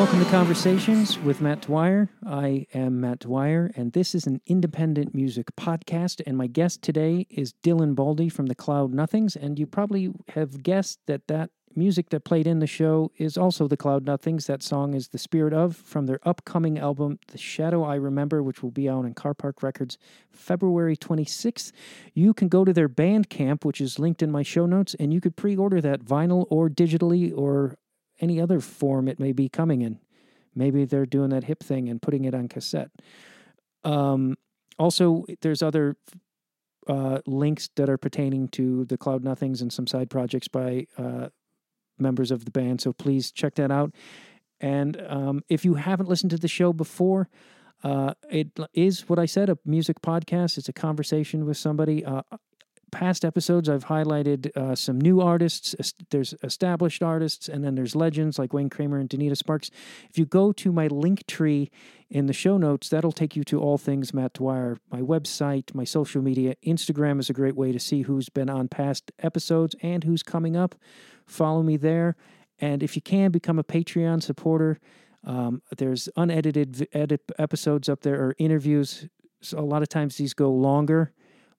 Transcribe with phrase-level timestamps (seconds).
[0.00, 2.08] welcome to Conversations with Matt Dwyer.
[2.24, 6.22] I am Matt Dwyer, and this is an independent music podcast.
[6.26, 9.36] And my guest today is Dylan Baldi from the Cloud Nothings.
[9.36, 13.68] And you probably have guessed that that music that played in the show is also
[13.68, 14.46] the Cloud Nothings.
[14.46, 18.62] That song is The Spirit of from their upcoming album, The Shadow I Remember, which
[18.62, 19.98] will be out on Car Park Records
[20.30, 21.72] February 26th.
[22.14, 25.20] You can go to their Bandcamp, which is linked in my show notes, and you
[25.20, 27.76] could pre order that vinyl or digitally or
[28.20, 29.98] any other form it may be coming in.
[30.54, 32.90] Maybe they're doing that hip thing and putting it on cassette.
[33.84, 34.36] Um,
[34.78, 35.96] also, there's other
[36.86, 41.28] uh, links that are pertaining to the Cloud Nothings and some side projects by uh,
[41.98, 42.80] members of the band.
[42.80, 43.94] So please check that out.
[44.60, 47.28] And um, if you haven't listened to the show before,
[47.82, 50.58] uh, it is what I said a music podcast.
[50.58, 52.04] It's a conversation with somebody.
[52.04, 52.22] Uh,
[52.90, 55.94] past episodes, I've highlighted uh, some new artists.
[56.10, 59.70] There's established artists, and then there's legends like Wayne Kramer and Donita Sparks.
[60.08, 61.70] If you go to my link tree
[62.08, 65.84] in the show notes, that'll take you to all things Matt Dwyer, my website, my
[65.84, 66.54] social media.
[66.66, 70.56] Instagram is a great way to see who's been on past episodes and who's coming
[70.56, 70.74] up.
[71.26, 72.16] Follow me there.
[72.58, 74.80] And if you can, become a Patreon supporter.
[75.24, 79.08] Um, there's unedited edit episodes up there or interviews.
[79.40, 81.12] So a lot of times these go longer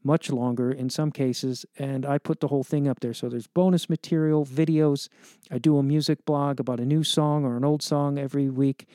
[0.03, 3.13] much longer in some cases, and I put the whole thing up there.
[3.13, 5.09] So there's bonus material, videos.
[5.49, 8.87] I do a music blog about a new song or an old song every week,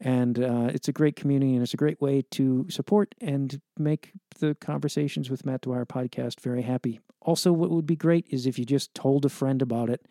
[0.00, 4.12] and uh, it's a great community and it's a great way to support and make
[4.38, 7.00] the Conversations with Matt Dwyer podcast very happy.
[7.20, 10.06] Also, what would be great is if you just told a friend about it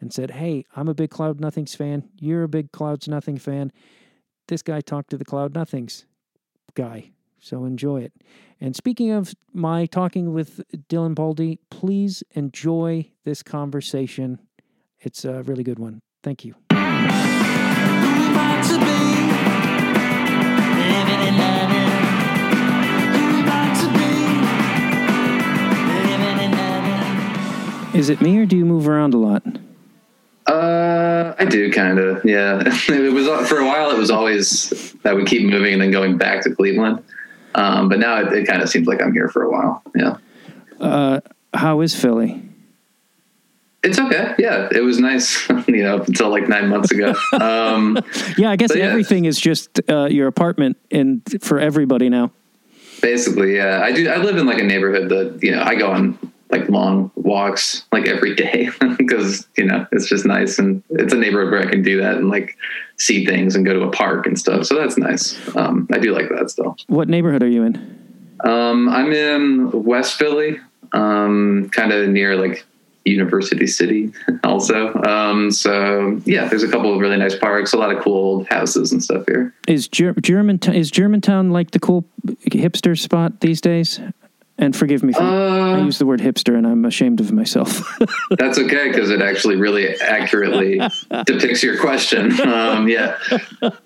[0.00, 2.08] and said, Hey, I'm a big Cloud Nothings fan.
[2.18, 3.72] You're a big Clouds Nothing fan.
[4.48, 6.04] This guy talked to the Cloud Nothings
[6.74, 7.13] guy.
[7.44, 8.14] So enjoy it.
[8.58, 14.38] And speaking of my talking with Dylan Baldi, please enjoy this conversation.
[15.00, 16.00] It's a really good one.
[16.22, 16.54] Thank you.
[27.94, 29.42] Is it me or do you move around a lot?
[30.46, 32.24] Uh, I do kind of.
[32.24, 33.90] Yeah, it was for a while.
[33.90, 37.04] It was always that we keep moving and then going back to Cleveland.
[37.54, 39.82] Um, but now it, it kind of seems like I'm here for a while.
[39.94, 40.16] Yeah.
[40.80, 41.20] Uh,
[41.52, 42.42] how is Philly?
[43.84, 44.34] It's okay.
[44.38, 47.14] Yeah, it was nice, you know, until like nine months ago.
[47.32, 47.98] Um,
[48.38, 52.30] yeah, I guess everything is just uh, your apartment and for everybody now.
[53.02, 53.80] Basically, yeah.
[53.82, 54.08] I do.
[54.08, 56.18] I live in like a neighborhood that you know I go on
[56.54, 61.16] like long walks like every day because you know it's just nice and it's a
[61.16, 62.56] neighborhood where I can do that and like
[62.96, 64.66] see things and go to a park and stuff.
[64.66, 65.36] So that's nice.
[65.56, 66.76] Um, I do like that still.
[66.86, 67.74] What neighborhood are you in?
[68.44, 70.60] Um, I'm in West Philly,
[70.92, 72.64] um, kind of near like
[73.04, 74.12] University City
[74.44, 74.94] also.
[75.02, 78.48] Um, so yeah, there's a couple of really nice parks, a lot of cool old
[78.48, 79.52] houses and stuff here.
[79.66, 82.04] Is Ger- Germantown, is Germantown like the cool
[82.46, 83.98] hipster spot these days?
[84.56, 87.82] And forgive me, for, uh, I use the word hipster, and I'm ashamed of myself.
[88.38, 90.80] that's okay because it actually really accurately
[91.26, 92.40] depicts your question.
[92.40, 93.18] Um, yeah,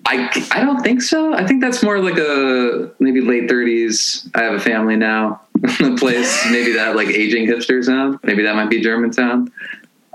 [0.05, 1.33] I I don't think so.
[1.33, 4.29] I think that's more like a maybe late 30s.
[4.35, 5.41] I have a family now.
[5.59, 8.19] The place maybe that like aging hipster sound.
[8.23, 9.51] Maybe that might be Germantown.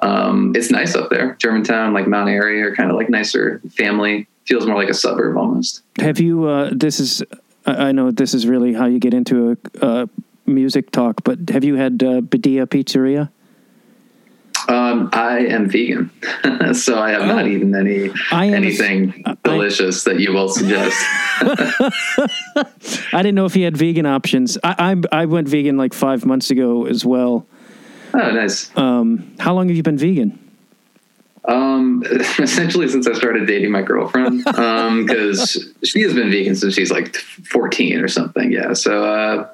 [0.01, 1.35] Um, it's nice up there.
[1.35, 4.27] Germantown, like Mount Airy, are kind of like nicer family.
[4.47, 5.83] Feels more like a suburb almost.
[5.99, 6.45] Have you?
[6.45, 7.23] Uh, this is.
[7.67, 9.87] I know this is really how you get into a.
[9.87, 10.09] a
[10.47, 13.31] music talk, but have you had uh, Badia Pizzeria?
[14.67, 16.11] Um, I am vegan,
[16.73, 17.27] so I have oh.
[17.27, 20.97] not eaten any anything a, delicious I, that you will suggest.
[23.13, 24.57] I didn't know if he had vegan options.
[24.65, 27.47] I, I, I went vegan like five months ago as well.
[28.15, 28.75] Oh, nice.
[28.77, 30.39] Um, how long have you been vegan?
[31.47, 32.03] Um,
[32.39, 36.91] essentially since I started dating my girlfriend, because um, she has been vegan since she's
[36.91, 38.51] like 14 or something.
[38.51, 38.73] Yeah.
[38.73, 39.49] So, uh,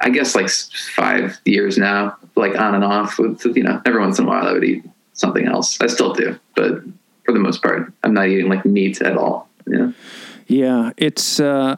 [0.00, 4.18] I guess like five years now, like on and off with, you know, every once
[4.18, 5.80] in a while I would eat something else.
[5.80, 6.82] I still do, but
[7.24, 9.48] for the most part, I'm not eating like meat at all.
[9.66, 9.92] Yeah.
[10.46, 10.90] Yeah.
[10.96, 11.76] It's, uh,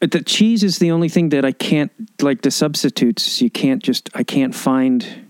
[0.00, 1.92] the cheese is the only thing that I can't
[2.22, 3.42] like the substitutes.
[3.42, 5.26] You can't just, I can't find,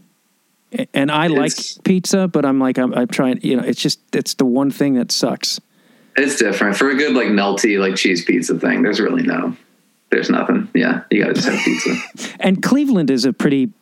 [0.95, 4.35] and I like pizza, but I'm like, I'm, I'm trying, you know, it's just, it's
[4.35, 5.61] the one thing that sucks.
[6.17, 8.83] It's different for a good, like melty, like cheese pizza thing.
[8.83, 9.57] There's really no,
[10.11, 10.69] there's nothing.
[10.75, 12.37] Yeah, you got to just have pizza.
[12.41, 13.73] and Cleveland is a pretty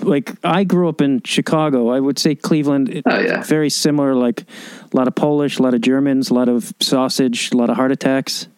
[0.00, 1.90] like I grew up in Chicago.
[1.90, 3.02] I would say Cleveland.
[3.06, 4.14] Oh yeah, very similar.
[4.14, 7.70] Like a lot of Polish, a lot of Germans, a lot of sausage, a lot
[7.70, 8.48] of heart attacks.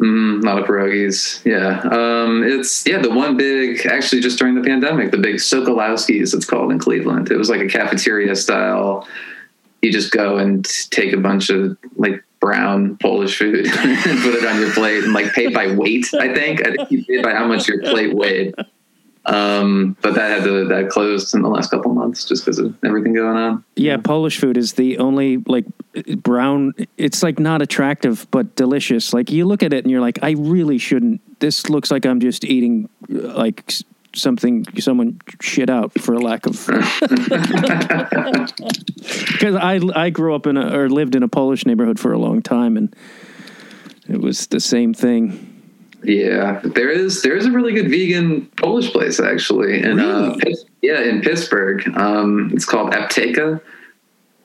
[0.00, 1.44] Mm, a lot of pierogies.
[1.44, 6.34] Yeah, um, it's yeah the one big actually just during the pandemic the big Sokolowski's
[6.34, 7.30] it's called in Cleveland.
[7.30, 9.08] It was like a cafeteria style.
[9.82, 14.44] You just go and take a bunch of like brown Polish food and put it
[14.44, 16.06] on your plate and like pay by weight.
[16.14, 18.54] I think I think you pay by how much your plate weighed.
[19.28, 22.74] Um, but that had to that closed in the last couple months just because of
[22.82, 23.64] everything going on.
[23.76, 25.66] Yeah, Polish food is the only like
[26.16, 26.72] brown.
[26.96, 29.12] It's like not attractive but delicious.
[29.12, 31.20] Like you look at it and you're like, I really shouldn't.
[31.40, 33.74] This looks like I'm just eating like
[34.14, 36.68] something someone shit out for a lack of.
[39.32, 42.18] Because I I grew up in a or lived in a Polish neighborhood for a
[42.18, 42.94] long time and
[44.08, 45.54] it was the same thing.
[46.02, 50.38] Yeah, there is there is a really good vegan Polish place actually, and uh, Really?
[50.40, 51.86] Pitts- yeah, in Pittsburgh.
[51.96, 53.60] Um, it's called Apteka,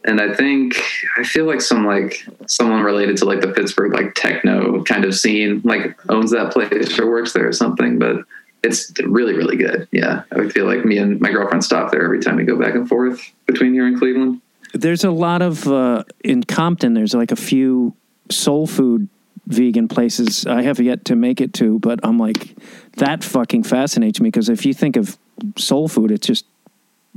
[0.03, 0.81] and I think
[1.17, 5.15] I feel like some like someone related to like the Pittsburgh like techno kind of
[5.15, 7.99] scene like owns that place or works there or something.
[7.99, 8.17] But
[8.63, 9.87] it's really really good.
[9.91, 12.73] Yeah, I feel like me and my girlfriend stop there every time we go back
[12.75, 14.41] and forth between here and Cleveland.
[14.73, 16.93] There's a lot of uh, in Compton.
[16.93, 17.93] There's like a few
[18.31, 19.07] soul food
[19.47, 20.47] vegan places.
[20.47, 22.55] I have yet to make it to, but I'm like
[22.97, 25.17] that fucking fascinates me because if you think of
[25.57, 26.45] soul food, it's just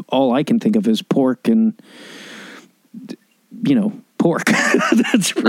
[0.09, 1.81] all I can think of is pork and
[3.63, 4.45] you know pork.
[5.13, 5.35] That's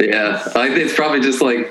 [0.00, 1.68] Yeah, I think it's probably just like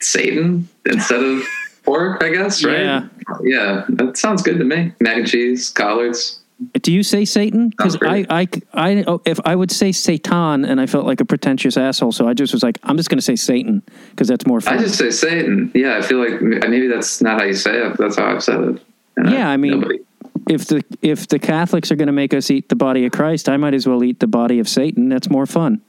[0.00, 1.42] Satan instead of
[1.84, 2.22] pork.
[2.22, 2.80] I guess right.
[2.80, 3.08] Yeah.
[3.42, 4.92] yeah, that sounds good to me.
[5.00, 6.40] Mac and cheese, collards.
[6.82, 7.68] Do you say Satan?
[7.68, 8.26] Because I.
[8.28, 12.10] I, I, oh, if I would say Satan, and I felt like a pretentious asshole,
[12.10, 14.76] so I just was like, I'm just going to say Satan because that's more fun.
[14.76, 15.70] I just say Satan.
[15.72, 17.90] Yeah, I feel like maybe that's not how you say it.
[17.90, 18.82] But that's how I've said it.
[19.16, 20.00] And Yeah, I mean- nobody-
[20.48, 23.48] if the if the Catholics are going to make us eat the body of Christ,
[23.48, 25.08] I might as well eat the body of Satan.
[25.08, 25.80] That's more fun.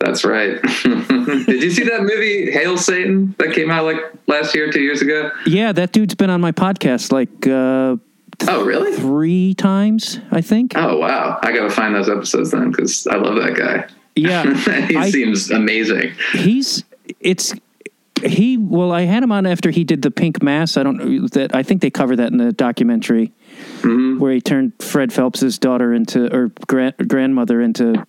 [0.00, 0.60] that's right.
[0.82, 3.96] Did you see that movie Hail Satan that came out like
[4.26, 5.30] last year, two years ago?
[5.46, 7.96] Yeah, that dude's been on my podcast like uh,
[8.48, 8.94] Oh, really?
[8.96, 10.74] three times, I think.
[10.76, 11.38] Oh, wow.
[11.42, 13.88] I got to find those episodes then because I love that guy.
[14.14, 14.54] Yeah,
[14.86, 16.12] he I- seems amazing.
[16.32, 16.84] he's
[17.20, 17.52] it's
[18.22, 18.56] he.
[18.58, 20.76] Well, I had him on after he did the Pink Mass.
[20.76, 21.54] I don't know that.
[21.54, 23.32] I think they cover that in the documentary
[23.78, 24.18] Mm-hmm.
[24.18, 28.04] where he turned Fred Phelps's daughter into or grand, grandmother into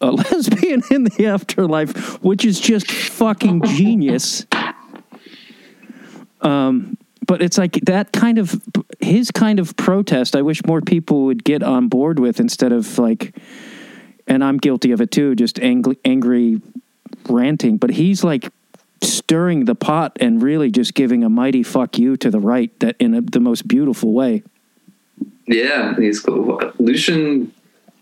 [0.00, 4.46] a lesbian in the afterlife, which is just fucking genius.
[6.40, 8.60] Um, but it's like that kind of
[9.00, 10.36] his kind of protest.
[10.36, 13.34] I wish more people would get on board with instead of like,
[14.26, 16.60] and I'm guilty of it too, just angry, angry
[17.28, 17.78] ranting.
[17.78, 18.50] But he's like
[19.02, 22.96] stirring the pot and really just giving a mighty fuck you to the right that
[22.98, 24.42] in a, the most beautiful way.
[25.46, 26.60] Yeah, he's cool.
[26.78, 27.52] Lucien.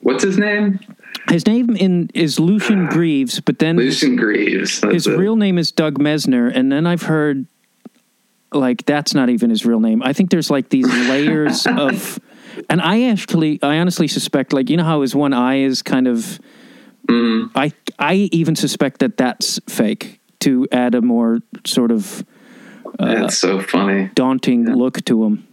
[0.00, 0.80] What's his name?
[1.28, 4.80] His name in is Lucien Greaves, but then Lucien Greaves.
[4.80, 5.16] His it.
[5.16, 7.46] real name is Doug Mesner, and then I've heard
[8.52, 10.02] like that's not even his real name.
[10.02, 12.18] I think there's like these layers of,
[12.68, 16.08] and I actually, I honestly suspect like you know how his one eye is kind
[16.08, 16.40] of,
[17.06, 17.56] mm-hmm.
[17.56, 22.24] I I even suspect that that's fake to add a more sort of
[22.98, 24.10] uh, That's so funny.
[24.14, 25.46] daunting look to him.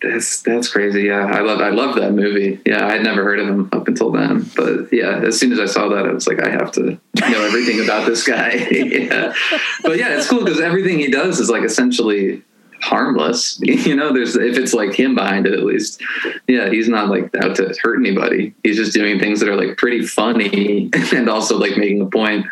[0.00, 1.02] That's that's crazy.
[1.02, 2.60] Yeah, I love I love that movie.
[2.64, 5.58] Yeah, I had never heard of him up until then, but yeah, as soon as
[5.58, 8.52] I saw that, I was like, I have to know everything about this guy.
[8.70, 9.34] yeah,
[9.82, 12.42] but yeah, it's cool because everything he does is like essentially
[12.80, 13.60] harmless.
[13.88, 16.02] You know, there's if it's like him behind it, at least.
[16.46, 18.54] Yeah, he's not like out to hurt anybody.
[18.62, 22.46] He's just doing things that are like pretty funny and also like making a point.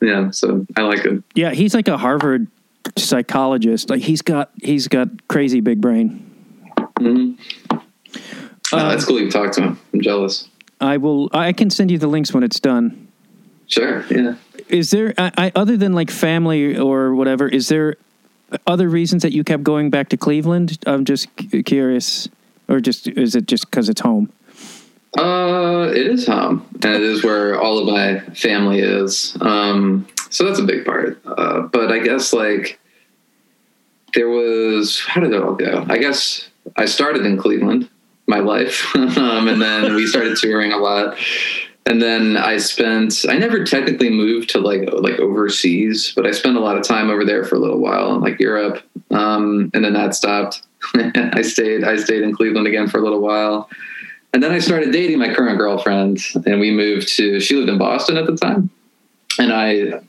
[0.00, 1.22] Yeah, so I like him.
[1.34, 2.48] Yeah, he's like a Harvard
[2.96, 3.88] psychologist.
[3.88, 6.29] Like he's got he's got crazy big brain.
[7.00, 9.20] Oh, that's cool.
[9.20, 9.78] You talked to him.
[9.92, 10.48] I'm jealous.
[10.80, 11.28] I will.
[11.32, 13.08] I can send you the links when it's done.
[13.66, 14.04] Sure.
[14.10, 14.34] Yeah.
[14.68, 17.96] Is there, I, I, other than like family or whatever, is there
[18.66, 20.78] other reasons that you kept going back to Cleveland?
[20.86, 22.28] I'm just cu- curious,
[22.68, 24.32] or just is it just because it's home?
[25.18, 29.36] Uh, it is home, and it is where all of my family is.
[29.40, 31.20] Um, so that's a big part.
[31.24, 32.78] Uh, but I guess like
[34.14, 35.84] there was how did it all go?
[35.88, 37.88] I guess I started in Cleveland,
[38.26, 41.16] my life, um, and then we started touring a lot.
[41.86, 43.24] And then I spent.
[43.28, 47.10] I never technically moved to like like overseas, but I spent a lot of time
[47.10, 48.82] over there for a little while in like Europe.
[49.10, 50.62] Um, and then that stopped.
[50.94, 51.84] I stayed.
[51.84, 53.68] I stayed in Cleveland again for a little while.
[54.32, 57.40] And then I started dating my current girlfriend, and we moved to.
[57.40, 58.70] She lived in Boston at the time,
[59.38, 60.00] and I,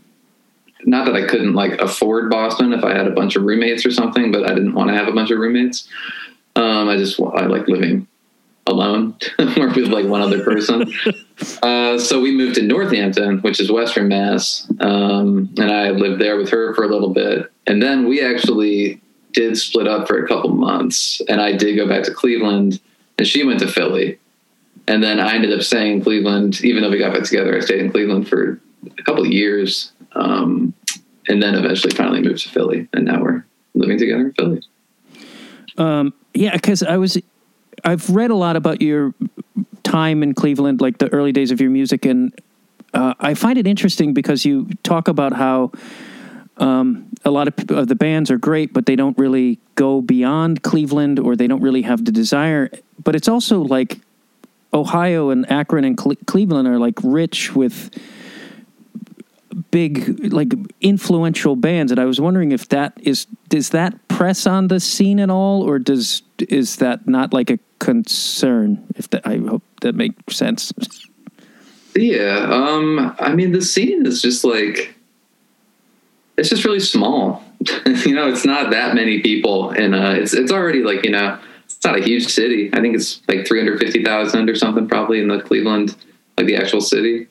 [0.83, 3.91] not that I couldn't like afford Boston if I had a bunch of roommates or
[3.91, 5.87] something, but I didn't want to have a bunch of roommates.
[6.61, 8.07] Um, I just I like living
[8.67, 10.93] alone or with like one other person.
[11.63, 16.37] uh, so we moved to Northampton, which is Western Mass, um, and I lived there
[16.37, 19.01] with her for a little bit, and then we actually
[19.33, 22.79] did split up for a couple months, and I did go back to Cleveland
[23.21, 24.17] and she went to Philly.
[24.87, 26.61] and then I ended up staying in Cleveland.
[26.63, 28.59] Even though we got back together, I stayed in Cleveland for
[28.97, 30.73] a couple of years, um,
[31.27, 34.61] and then eventually finally moved to Philly, and now we're living together in Philly.
[35.77, 37.17] Um, yeah, because I was,
[37.83, 39.13] I've read a lot about your
[39.83, 42.33] time in Cleveland, like the early days of your music, and
[42.93, 45.71] uh, I find it interesting because you talk about how
[46.57, 50.63] um, a lot of, of the bands are great, but they don't really go beyond
[50.63, 52.69] Cleveland, or they don't really have the desire.
[53.03, 53.99] But it's also like
[54.73, 57.89] Ohio and Akron and Cle- Cleveland are like rich with
[59.71, 64.67] big like influential bands and i was wondering if that is does that press on
[64.67, 69.37] the scene at all or does is that not like a concern if that i
[69.37, 70.71] hope that makes sense?
[71.95, 74.95] Yeah um i mean the scene is just like
[76.37, 77.43] it's just really small.
[78.05, 81.39] You know it's not that many people and uh it's it's already like you know
[81.65, 82.69] it's not a huge city.
[82.73, 85.95] I think it's like 350000 or something probably in the cleveland
[86.37, 87.27] like the actual city.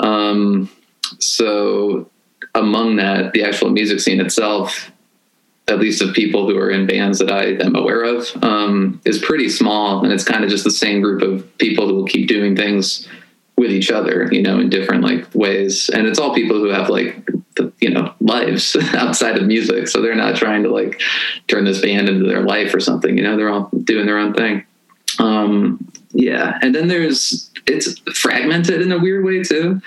[0.00, 0.70] Um
[1.18, 2.10] so
[2.54, 4.90] among that, the actual music scene itself,
[5.68, 9.18] at least of people who are in bands that I am aware of, um, is
[9.18, 12.28] pretty small, and it's kind of just the same group of people who will keep
[12.28, 13.08] doing things
[13.56, 16.88] with each other, you know, in different like ways, and it's all people who have
[16.88, 17.28] like
[17.80, 21.00] you know lives outside of music, so they're not trying to like
[21.48, 24.34] turn this band into their life or something, you know, they're all doing their own
[24.34, 24.64] thing.
[25.18, 29.80] Um, yeah, and then there's it's fragmented in a weird way too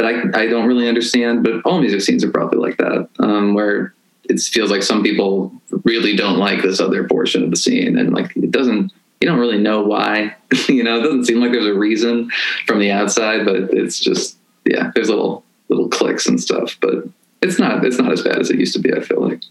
[0.00, 3.54] that I, I don't really understand, but all music scenes are probably like that, um,
[3.54, 5.52] where it feels like some people
[5.84, 7.98] really don't like this other portion of the scene.
[7.98, 10.36] And like, it doesn't, you don't really know why,
[10.68, 12.30] you know, it doesn't seem like there's a reason
[12.66, 17.04] from the outside, but it's just, yeah, there's little, little clicks and stuff, but
[17.42, 18.92] it's not, it's not as bad as it used to be.
[18.92, 19.42] I feel like.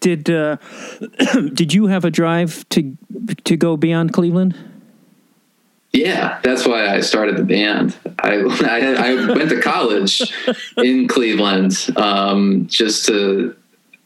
[0.00, 0.56] Did, uh,
[1.54, 2.96] did you have a drive to,
[3.44, 4.56] to go beyond Cleveland?
[5.96, 7.96] Yeah, that's why I started the band.
[8.18, 8.34] I
[8.64, 10.22] I, I went to college
[10.76, 13.56] in Cleveland um, just to.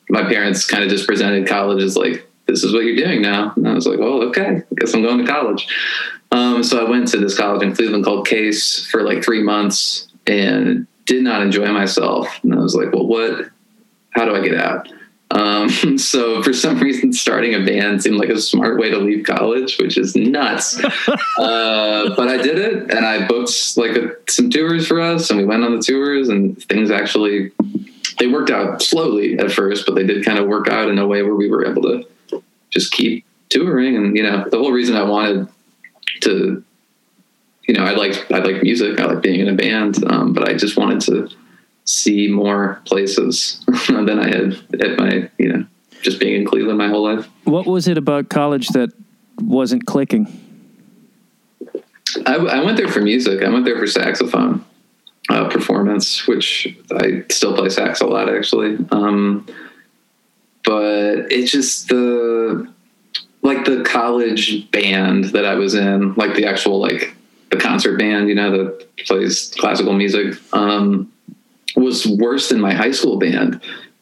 [0.09, 3.53] My parents kind of just presented college as like, this is what you're doing now,
[3.55, 5.69] and I was like, oh, okay, I guess I'm going to college.
[6.33, 10.09] Um, so I went to this college in Cleveland called Case for like three months
[10.27, 12.29] and did not enjoy myself.
[12.43, 13.51] And I was like, well, what?
[14.11, 14.89] How do I get out?
[15.31, 15.69] Um,
[15.99, 19.79] so for some reason, starting a band seemed like a smart way to leave college,
[19.79, 20.83] which is nuts.
[21.39, 25.39] uh, but I did it, and I booked like a, some tours for us, and
[25.39, 27.53] we went on the tours, and things actually
[28.19, 31.07] they worked out slowly at first, but they did kind of work out in a
[31.07, 33.97] way where we were able to just keep touring.
[33.97, 35.49] And you know, the whole reason I wanted
[36.23, 36.63] to,
[37.67, 40.49] you know, I liked I like music, I like being in a band, um, but
[40.49, 41.35] I just wanted to
[41.91, 45.67] see more places than I had at my, you know,
[46.03, 47.29] just being in Cleveland my whole life.
[47.45, 48.91] What was it about college that
[49.41, 50.27] wasn't clicking?
[52.27, 53.43] I, I went there for music.
[53.43, 54.65] I went there for saxophone
[55.29, 58.79] uh, performance, which I still play sax a lot actually.
[58.93, 59.47] Um,
[60.65, 62.73] but it's just the
[63.43, 67.17] like the college band that I was in, like the actual like
[67.51, 70.37] the concert band, you know, that plays classical music.
[70.53, 71.11] Um,
[71.77, 73.61] was worse than my high school band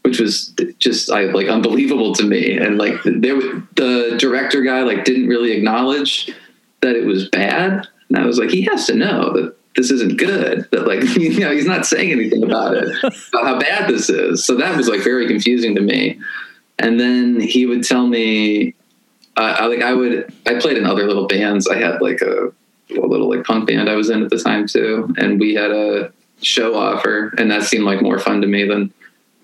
[0.08, 2.56] which was just I, like unbelievable to me.
[2.56, 3.36] And like there
[3.76, 6.32] the director guy like didn't really acknowledge
[6.80, 7.86] that it was bad.
[8.08, 11.40] And i was like he has to know that this isn't good that like you
[11.40, 14.44] know he's not saying anything about it about how bad this is.
[14.44, 16.18] So that was like very confusing to me.
[16.78, 18.74] And then he would tell me
[19.36, 21.68] uh, I like I would I played in other little bands.
[21.68, 22.46] I had like a,
[22.96, 25.14] a little like punk band I was in at the time too.
[25.18, 28.92] And we had a show offer, and that seemed like more fun to me than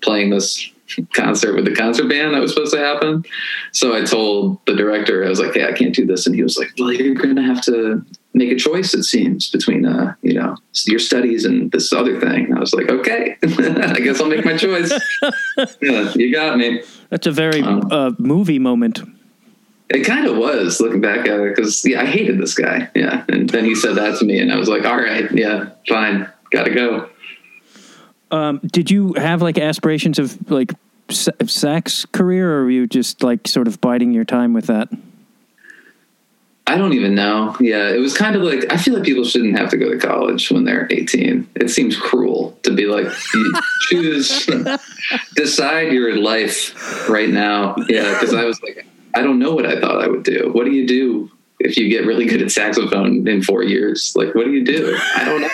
[0.01, 0.71] playing this
[1.13, 3.25] concert with the concert band that was supposed to happen.
[3.71, 6.43] So I told the director, I was like, "Hey, I can't do this," and he
[6.43, 8.93] was like, "Well, you're going to have to make a choice.
[8.93, 12.89] It seems between uh, you know your studies and this other thing." I was like,
[12.89, 14.91] "Okay, I guess I'll make my choice."
[15.81, 16.83] yeah, you got me.
[17.09, 19.01] That's a very um, uh, movie moment.
[19.89, 22.89] It kind of was looking back at it because yeah, I hated this guy.
[22.95, 25.69] Yeah, and then he said that to me, and I was like, "All right, yeah,
[25.87, 27.09] fine." Gotta go.
[28.31, 30.73] Um, did you have like aspirations of like
[31.11, 34.89] sax career, or were you just like sort of biding your time with that?
[36.67, 37.55] I don't even know.
[37.59, 39.99] Yeah, it was kind of like I feel like people shouldn't have to go to
[39.99, 41.47] college when they're 18.
[41.55, 43.05] It seems cruel to be like
[43.89, 44.47] choose
[45.35, 47.75] decide your life right now.
[47.87, 50.49] Yeah, because I was like I don't know what I thought I would do.
[50.53, 54.13] What do you do if you get really good at saxophone in 4 years?
[54.15, 54.97] Like what do you do?
[55.15, 55.49] I don't know.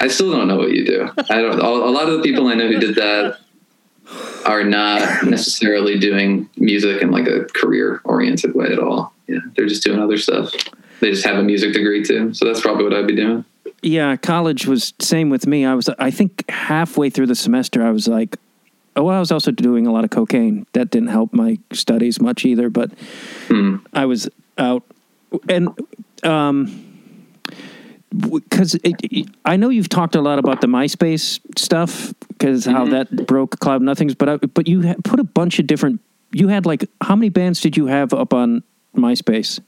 [0.00, 1.08] I still don't know what you do.
[1.30, 1.58] I don't.
[1.60, 3.38] A lot of the people I know who did that
[4.44, 9.12] are not necessarily doing music in like a career oriented way at all.
[9.26, 10.52] Yeah, they're just doing other stuff.
[11.00, 12.32] they just have a music degree too.
[12.34, 13.44] So that's probably what I'd be doing.
[13.82, 15.64] Yeah, college was same with me.
[15.64, 18.36] I was I think halfway through the semester I was like
[18.98, 20.66] oh, well, I was also doing a lot of cocaine.
[20.72, 22.92] That didn't help my studies much either, but
[23.48, 23.76] Hmm.
[23.92, 24.84] I was out
[25.48, 25.68] and
[26.22, 26.82] um
[28.10, 28.76] because
[29.44, 33.16] I know you've talked a lot about the MySpace stuff because how Mm-hmm.
[33.16, 36.00] that broke Cloud Nothings, but I, but you put a bunch of different.
[36.32, 38.62] You had like how many bands did you have up on
[38.94, 39.60] MySpace?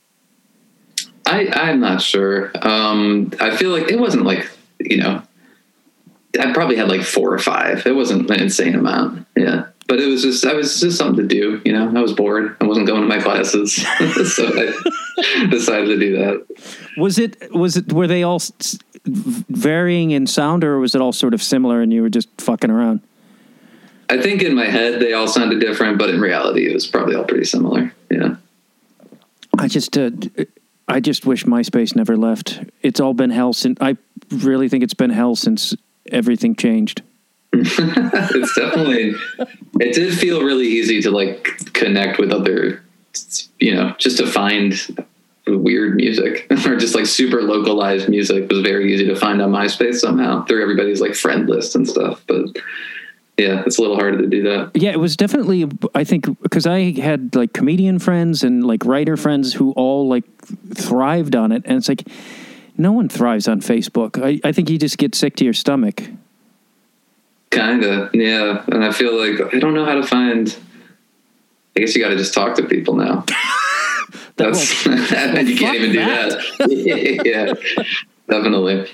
[1.26, 2.50] I, I'm not sure.
[2.62, 4.49] Um, I feel like it wasn't like,
[4.80, 5.23] you know,
[6.40, 7.87] I probably had like four or five.
[7.87, 9.26] It wasn't an insane amount.
[9.37, 9.66] Yeah.
[9.88, 11.62] But it was just, I was just something to do.
[11.64, 12.57] You know, I was bored.
[12.61, 13.75] I wasn't going to my classes.
[14.35, 16.47] so I decided to do that.
[16.99, 18.40] Was it was it were they all
[19.07, 22.71] varying in sound or was it all sort of similar and you were just fucking
[22.71, 23.00] around?
[24.11, 27.14] I think in my head they all sounded different, but in reality it was probably
[27.14, 27.92] all pretty similar.
[28.11, 28.37] Yeah.
[29.59, 30.11] I just uh,
[30.87, 32.61] I just wish MySpace never left.
[32.83, 33.97] It's all been hell since I
[34.30, 35.75] really think it's been hell since
[36.11, 37.02] everything changed.
[37.52, 39.14] it's definitely
[39.80, 42.82] it did feel really easy to like connect with other
[43.58, 45.06] you know just to find
[45.46, 49.96] weird music or just like super localized music was very easy to find on myspace
[49.96, 52.44] somehow through everybody's like friend list and stuff but
[53.38, 56.66] yeah it's a little harder to do that Yeah, it was definitely I think because
[56.66, 60.24] I had like comedian friends and like writer friends who all like
[60.74, 62.06] thrived on it and it's like
[62.78, 64.22] no one thrives on Facebook.
[64.22, 66.04] I, I think you just get sick to your stomach.
[67.50, 70.58] Kind of yeah and i feel like i don't know how to find
[71.76, 73.24] i guess you got to just talk to people now
[74.36, 76.42] that's you can't even do that
[77.24, 77.52] yeah
[78.28, 78.90] definitely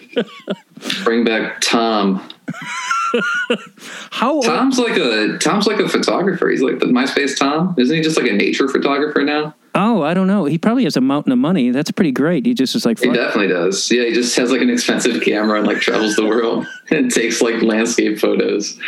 [1.02, 2.26] bring back tom
[4.10, 6.48] How Tom's like a Tom's like a photographer.
[6.48, 7.74] He's like the MySpace Tom.
[7.78, 9.54] Isn't he just like a nature photographer now?
[9.76, 10.44] Oh, I don't know.
[10.44, 11.70] He probably has a mountain of money.
[11.70, 12.46] That's pretty great.
[12.46, 13.90] He just is like, He definitely does.
[13.90, 17.42] Yeah, he just has like an expensive camera and like travels the world and takes
[17.42, 18.78] like landscape photos.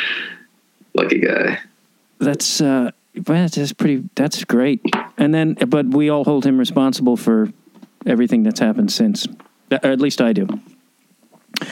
[0.95, 1.59] Lucky guy.
[2.19, 4.09] that's uh, that's pretty.
[4.15, 4.81] That's great.
[5.19, 7.53] And then, but we all hold him responsible for
[8.07, 9.27] everything that's happened since.
[9.71, 10.47] Or at least I do.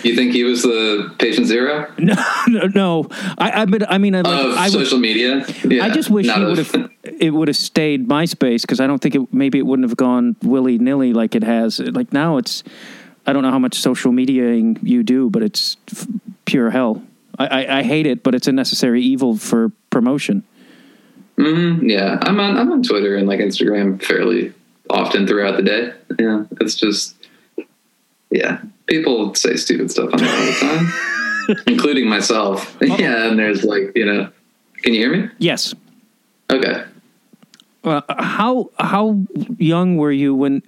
[0.03, 2.15] You think he was the patient zero No,
[2.47, 3.09] no, no.
[3.39, 5.45] I, I, but I mean, I, like, of I, social media?
[5.65, 6.91] Yeah, I just wish he would have.
[7.03, 9.33] It would have stayed MySpace because I don't think it.
[9.33, 11.81] Maybe it wouldn't have gone willy nilly like it has.
[11.81, 12.63] Like now, it's.
[13.27, 16.07] I don't know how much social mediaing you do, but it's f-
[16.45, 17.03] pure hell.
[17.39, 20.45] I, I, I hate it, but it's a necessary evil for promotion.
[21.39, 24.53] Mhm, yeah, I'm on I'm on Twitter and like Instagram fairly
[24.89, 25.93] often throughout the day.
[26.19, 27.17] Yeah, it's just
[28.31, 32.77] yeah, people say stupid stuff on there all the time, including myself.
[32.83, 34.31] Yeah, and there's like you know,
[34.83, 35.31] can you hear me?
[35.39, 35.75] Yes.
[36.51, 36.85] Okay.
[37.83, 39.21] Uh, how how
[39.59, 40.63] young were you when?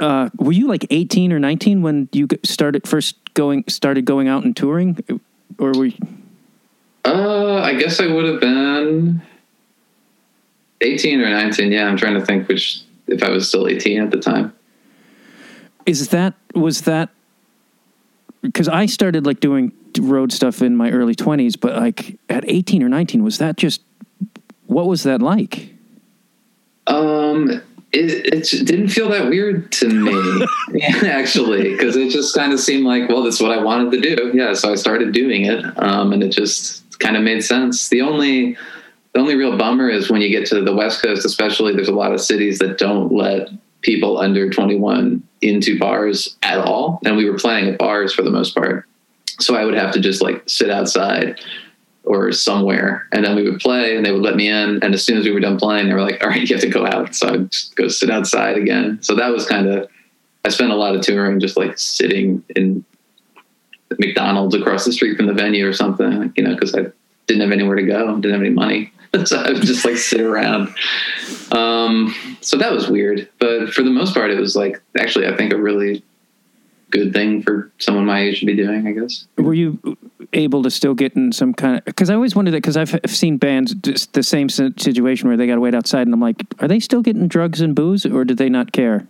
[0.00, 4.44] Uh, were you like eighteen or nineteen when you started first going started going out
[4.44, 4.98] and touring,
[5.58, 5.98] or were you,
[7.04, 9.22] Uh, I guess I would have been
[10.80, 11.72] 18 or 19.
[11.72, 14.52] Yeah, I'm trying to think which if I was still 18 at the time.
[15.88, 17.08] Is that was that
[18.42, 22.82] because I started like doing road stuff in my early twenties, but like at eighteen
[22.82, 23.80] or nineteen, was that just
[24.66, 25.74] what was that like?
[26.86, 30.46] Um, it, it didn't feel that weird to me,
[31.06, 34.32] actually, because it just kind of seemed like, well, that's what I wanted to do.
[34.34, 37.88] Yeah, so I started doing it, um, and it just kind of made sense.
[37.88, 38.58] The only
[39.14, 41.74] the only real bummer is when you get to the West Coast, especially.
[41.74, 43.48] There's a lot of cities that don't let
[43.80, 48.30] people under 21 into bars at all, and we were playing at bars for the
[48.30, 48.86] most part.
[49.40, 51.40] So I would have to just like sit outside
[52.08, 53.06] or somewhere.
[53.12, 54.82] And then we would play and they would let me in.
[54.82, 56.62] And as soon as we were done playing, they were like, all right, you have
[56.62, 57.14] to go out.
[57.14, 58.98] So I'd just go sit outside again.
[59.02, 59.88] So that was kind of,
[60.44, 62.84] I spent a lot of touring just like sitting in
[63.98, 66.86] McDonald's across the street from the venue or something, you know, because I
[67.26, 68.92] didn't have anywhere to go, didn't have any money.
[69.24, 70.74] so I would just like sit around.
[71.52, 73.28] Um, so that was weird.
[73.38, 76.02] But for the most part, it was like actually, I think a really
[76.90, 79.26] good thing for someone my age to be doing, I guess.
[79.36, 79.96] Were you
[80.32, 81.84] able to still get in some kind of?
[81.84, 85.36] Because I always wondered that because I've, I've seen bands just the same situation where
[85.36, 88.06] they got to wait outside, and I'm like, are they still getting drugs and booze,
[88.06, 89.06] or did they not care?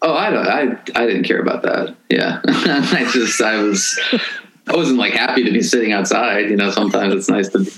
[0.00, 0.46] Oh, I don't.
[0.46, 0.62] I
[1.00, 1.94] I didn't care about that.
[2.08, 3.98] Yeah, I just I was
[4.66, 6.50] I wasn't like happy to be sitting outside.
[6.50, 7.70] You know, sometimes it's nice to be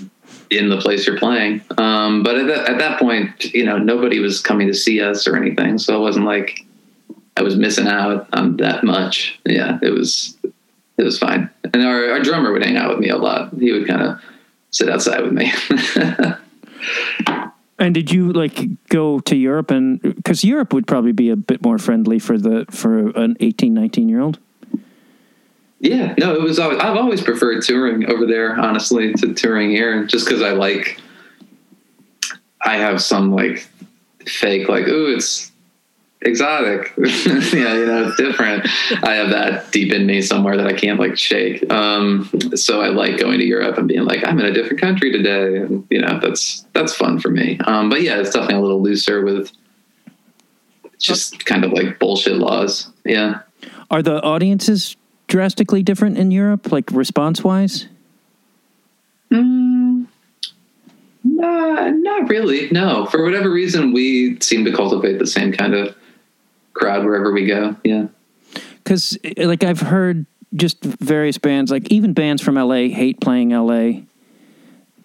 [0.51, 1.63] in the place you're playing.
[1.79, 5.27] Um, but at that at that point, you know, nobody was coming to see us
[5.27, 6.65] or anything, so it wasn't like
[7.37, 9.39] I was missing out on that much.
[9.45, 11.51] Yeah, it was it was fine.
[11.73, 13.53] And our our drummer would hang out with me a lot.
[13.59, 14.21] He would kind of
[14.71, 15.53] sit outside with me.
[17.79, 21.63] And did you like go to Europe and because Europe would probably be a bit
[21.63, 24.39] more friendly for the for an 18, 19 year old?
[25.81, 26.59] Yeah, no, it was.
[26.59, 31.01] Always, I've always preferred touring over there, honestly, to touring here, just because I like.
[32.67, 33.69] I have some like
[34.27, 35.53] fake, like, ooh, it's
[36.25, 36.93] exotic.
[36.99, 38.67] yeah, you know, it's different.
[39.03, 41.71] I have that deep in me somewhere that I can't like shake.
[41.71, 45.13] Um, so I like going to Europe and being like, I'm in a different country
[45.13, 47.59] today, and you know, that's that's fun for me.
[47.67, 49.53] Um, but yeah, it's definitely a little looser with
[50.99, 52.91] just kind of like bullshit laws.
[53.05, 53.41] Yeah.
[53.91, 54.97] Are the audiences
[55.29, 57.89] drastically different in Europe, like response wise?
[59.31, 60.07] Mm,
[61.25, 62.71] nah, not really.
[62.71, 65.95] No, for whatever reason, we seem to cultivate the same kind of
[66.73, 67.77] crowd wherever we go.
[67.85, 68.07] Yeah,
[68.83, 74.03] because like I've heard just various bands, like even bands from LA, hate playing LA.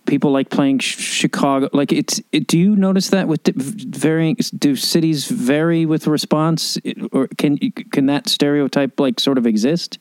[0.05, 1.69] People like playing Chicago.
[1.71, 2.19] Like it's.
[2.32, 4.38] It, do you notice that with varying?
[4.58, 6.79] Do cities vary with response,
[7.12, 7.58] or can
[7.91, 9.99] can that stereotype like sort of exist?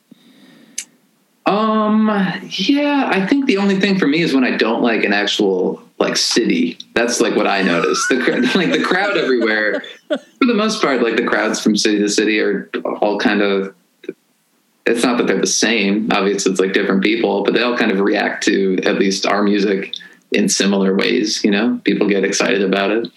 [1.45, 2.07] Um,
[2.49, 5.81] yeah, I think the only thing for me is when I don't like an actual
[5.97, 6.77] like city.
[6.93, 8.05] That's like what I notice.
[8.09, 9.81] The like the crowd everywhere.
[10.07, 12.69] For the most part, like the crowds from city to city are
[13.01, 13.75] all kind of.
[14.85, 16.09] It's not that they're the same.
[16.11, 19.43] Obviously, it's like different people, but they all kind of react to at least our
[19.43, 19.93] music
[20.31, 21.43] in similar ways.
[21.43, 23.11] You know, people get excited about it.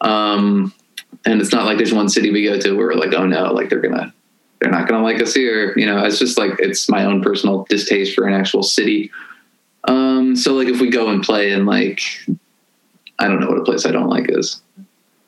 [0.00, 0.72] Um,
[1.24, 3.52] and it's not like there's one city we go to where we're like, oh no,
[3.52, 4.14] like they're gonna
[4.60, 5.72] they're not going to like us here.
[5.76, 9.10] You know, it's just like it's my own personal distaste for an actual city.
[9.84, 12.00] Um, so like if we go and play in like,
[13.18, 14.60] I don't know what a place I don't like is.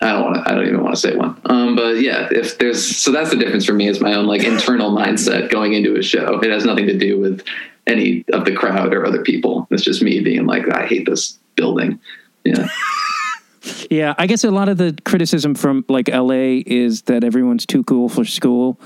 [0.00, 0.50] I don't want to.
[0.50, 1.40] I don't even want to say one.
[1.46, 4.44] Um, but yeah, if there's so that's the difference for me is my own like
[4.44, 6.38] internal mindset going into a show.
[6.38, 7.44] It has nothing to do with
[7.88, 9.66] any of the crowd or other people.
[9.70, 11.98] It's just me being like, I hate this building.
[12.44, 12.68] Yeah.
[13.90, 17.82] yeah, I guess a lot of the criticism from like LA is that everyone's too
[17.84, 18.78] cool for school.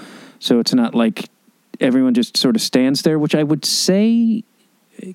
[0.43, 1.31] So it's not like
[1.79, 4.43] everyone just sort of stands there, which I would say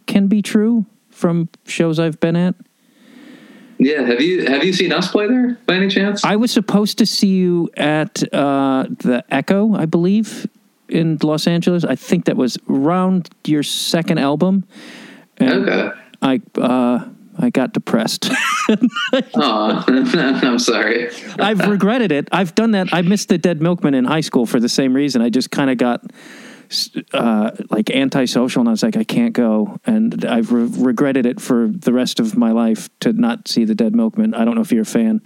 [0.05, 2.55] can be true from shows I've been at.
[3.77, 6.23] Yeah, have you have you seen us play there by any chance?
[6.23, 10.47] I was supposed to see you at uh, the Echo, I believe,
[10.87, 11.83] in Los Angeles.
[11.83, 14.63] I think that was around your second album.
[15.39, 15.91] And okay.
[16.21, 17.03] I uh,
[17.39, 18.29] I got depressed.
[19.35, 21.09] oh, I'm sorry.
[21.39, 22.27] I've regretted it.
[22.31, 22.93] I've done that.
[22.93, 25.21] I missed the Dead Milkmen in high school for the same reason.
[25.21, 26.03] I just kind of got
[27.13, 31.39] uh, like antisocial, and I was like, I can't go, and I've re- regretted it
[31.39, 34.33] for the rest of my life to not see the Dead Milkmen.
[34.33, 35.21] I don't know if you're a fan.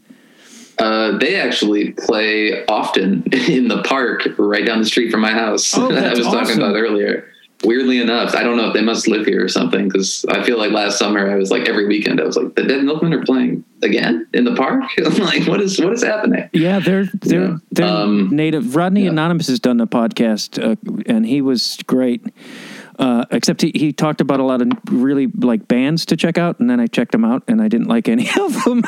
[0.77, 5.77] Uh, they actually play often in the park right down the street from my house.
[5.77, 6.39] Oh, I was awesome.
[6.39, 7.30] talking about earlier
[7.63, 10.57] weirdly enough, I don't know if they must live here or something because I feel
[10.57, 13.23] like last summer I was like every weekend I was like the Dead Milkmen are
[13.23, 14.83] playing again in the park.
[15.05, 16.49] I'm like, what is what is happening?
[16.53, 17.57] Yeah, they're they're yeah.
[17.71, 18.75] they're um, native.
[18.75, 19.11] Rodney yeah.
[19.11, 22.25] Anonymous has done a podcast uh, and he was great.
[22.99, 26.59] Uh, except he, he talked about a lot of really like bands to check out,
[26.59, 28.83] and then I checked them out, and I didn't like any of them.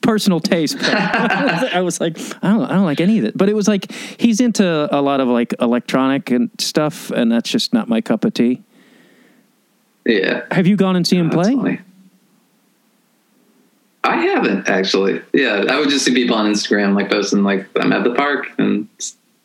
[0.00, 0.76] Personal taste.
[0.82, 3.36] I was like, I don't, I don't like any of it.
[3.36, 7.50] But it was like he's into a lot of like electronic and stuff, and that's
[7.50, 8.62] just not my cup of tea.
[10.04, 10.44] Yeah.
[10.50, 11.54] Have you gone and seen him play?
[11.54, 11.80] Funny.
[14.04, 15.22] I haven't actually.
[15.32, 18.48] Yeah, I would just see people on Instagram like posting like I'm at the park
[18.58, 18.88] and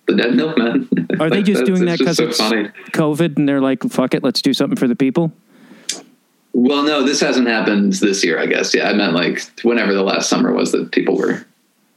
[0.08, 0.90] the dead milkman.
[1.20, 4.24] Are they just doing that because it's, so it's COVID and they're like, fuck it,
[4.24, 5.32] let's do something for the people?
[6.54, 8.74] Well, no, this hasn't happened this year, I guess.
[8.74, 11.46] Yeah, I meant like whenever the last summer was that people were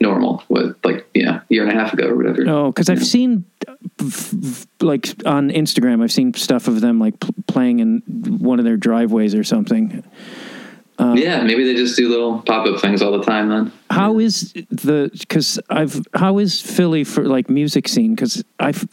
[0.03, 2.47] normal, with like, you yeah, year and a half ago or whatever.
[2.47, 3.75] Oh, because I've seen uh,
[4.81, 7.15] like on Instagram, I've seen stuff of them like
[7.47, 8.03] playing in
[8.39, 10.05] one of their driveways or something.
[11.01, 13.49] Um, yeah, maybe they just do little pop up things all the time.
[13.49, 18.15] Then how is the because I've how is Philly for like music scene?
[18.15, 18.87] Because I've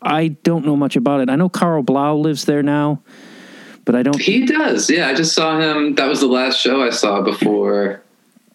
[0.00, 1.28] I don't know much about it.
[1.28, 3.02] I know Carl Blau lives there now,
[3.84, 4.18] but I don't.
[4.18, 4.88] He does.
[4.88, 5.94] Yeah, I just saw him.
[5.96, 8.02] That was the last show I saw before,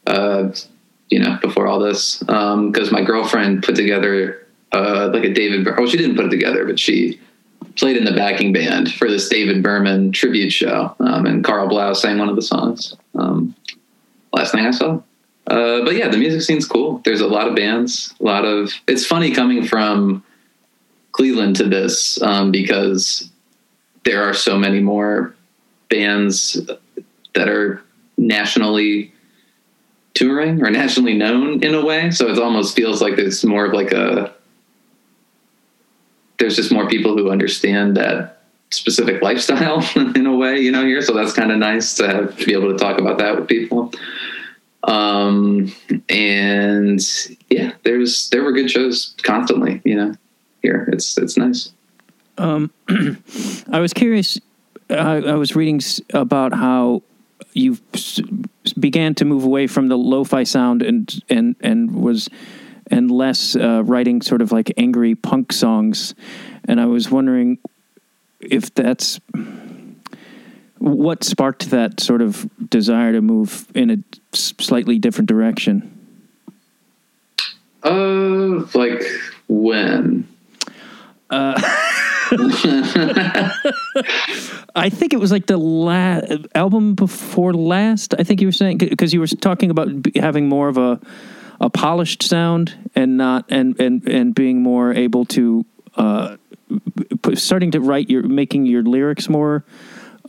[0.08, 0.50] uh,
[1.12, 2.18] you know, before all this.
[2.18, 5.68] Because um, my girlfriend put together uh, like a David.
[5.68, 7.20] Well, she didn't put it together, but she
[7.76, 11.94] played in the backing band for this David Berman tribute show, um, and Carl Blau
[11.94, 12.96] sang one of the songs.
[13.16, 13.56] Um,
[14.34, 15.02] last thing I saw.
[15.48, 17.02] Uh, but yeah, the music scene's cool.
[17.04, 18.72] There's a lot of bands, a lot of.
[18.88, 20.24] It's funny coming from
[21.12, 23.30] Cleveland to this um, because
[24.06, 25.36] there are so many more
[25.90, 26.62] bands
[27.34, 27.82] that are
[28.18, 29.14] nationally
[30.14, 32.12] touring or nationally known in a way.
[32.12, 34.34] So it almost feels like it's more of like a
[36.52, 41.02] there's just more people who understand that specific lifestyle in a way, you know, here.
[41.02, 43.48] So that's kind of nice to have, to be able to talk about that with
[43.48, 43.94] people.
[44.84, 45.72] Um,
[46.10, 47.00] and
[47.50, 49.82] yeah, there's there were good shows constantly.
[49.86, 50.14] You know,
[50.62, 51.72] here it's it's nice.
[52.38, 52.72] Um,
[53.72, 54.38] I was curious.
[54.90, 55.80] I, I was reading
[56.14, 57.04] about how
[57.54, 57.78] you
[58.78, 62.28] began to move away from the lo-fi sound and and and was
[62.92, 66.14] and less uh, writing sort of like angry punk songs,
[66.66, 67.58] and I was wondering
[68.40, 69.20] if that's
[70.78, 73.98] what sparked that sort of desire to move in a
[74.36, 75.98] slightly different direction.
[77.84, 79.04] Uh, like
[79.48, 80.28] when?
[84.76, 88.14] I think it was like the last album before last.
[88.18, 91.00] I think you were saying because you were talking about having more of a
[91.62, 95.64] a polished sound and not and and and being more able to
[95.96, 96.36] uh,
[97.36, 99.64] starting to write your making your lyrics more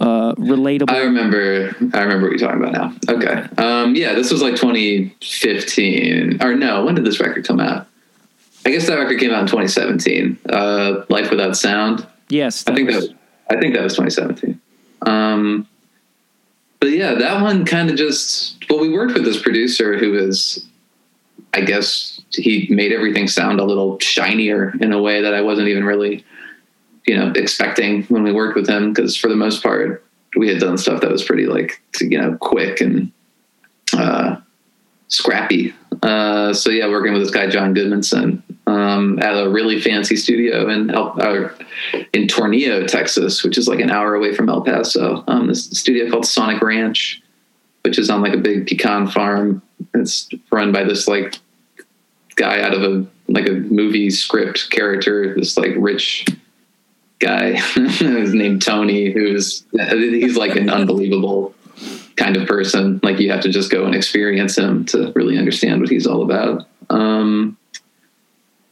[0.00, 0.90] uh, relatable.
[0.90, 1.74] I remember.
[1.94, 3.14] I remember what you're talking about now.
[3.14, 3.46] Okay.
[3.62, 6.84] Um, yeah, this was like 2015, or no?
[6.84, 7.86] When did this record come out?
[8.64, 10.38] I guess that record came out in 2017.
[10.48, 12.06] Uh, Life Without Sound.
[12.28, 12.96] yes, I think that.
[12.96, 13.14] was- Was,
[13.50, 14.60] I think that was 2017.
[15.02, 15.66] Um,
[16.80, 18.64] but yeah, that one kind of just.
[18.70, 20.64] Well, we worked with this producer who was,
[21.54, 25.68] I guess, he made everything sound a little shinier in a way that I wasn't
[25.68, 26.24] even really,
[27.06, 28.92] you know, expecting when we worked with him.
[28.92, 30.04] Because for the most part,
[30.36, 33.12] we had done stuff that was pretty like, you know, quick and
[33.92, 34.36] uh,
[35.08, 35.74] scrappy.
[36.02, 40.68] Uh, so yeah, working with this guy John Goodmanson um, at a really fancy studio
[40.68, 41.18] in El,
[42.12, 45.22] in Tornillo, Texas, which is like an hour away from El Paso.
[45.28, 47.22] Um, this studio called Sonic Ranch,
[47.82, 49.62] which is on like a big pecan farm.
[49.94, 51.36] It's run by this like
[52.36, 55.34] guy out of a like a movie script character.
[55.34, 56.26] This like rich
[57.18, 61.54] guy, his name Tony, who's he's like an unbelievable
[62.16, 63.00] kind of person.
[63.02, 66.22] Like you have to just go and experience him to really understand what he's all
[66.22, 66.66] about.
[66.90, 67.56] Um,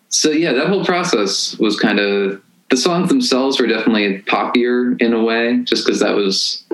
[0.08, 5.12] so yeah, that whole process was kind of the songs themselves were definitely poppier in
[5.12, 6.64] a way, just because that was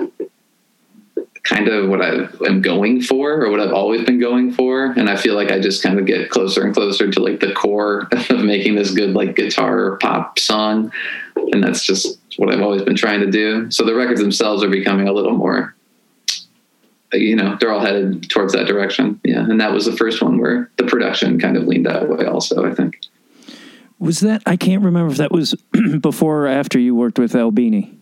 [1.47, 4.85] kind of what I am going for or what I've always been going for.
[4.97, 7.53] And I feel like I just kind of get closer and closer to like the
[7.53, 10.91] core of making this good like guitar pop song.
[11.35, 13.71] And that's just what I've always been trying to do.
[13.71, 15.73] So the records themselves are becoming a little more
[17.13, 19.19] you know, they're all headed towards that direction.
[19.23, 19.39] Yeah.
[19.39, 22.69] And that was the first one where the production kind of leaned that way also,
[22.69, 22.99] I think.
[23.97, 25.55] was that I can't remember if that was
[26.01, 27.96] before or after you worked with Albini.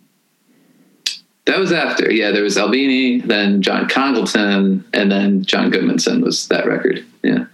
[1.46, 2.12] That was after.
[2.12, 7.06] Yeah, there was Albini, then John Congleton, and then John Goodmanson was that record.
[7.24, 7.46] Yeah.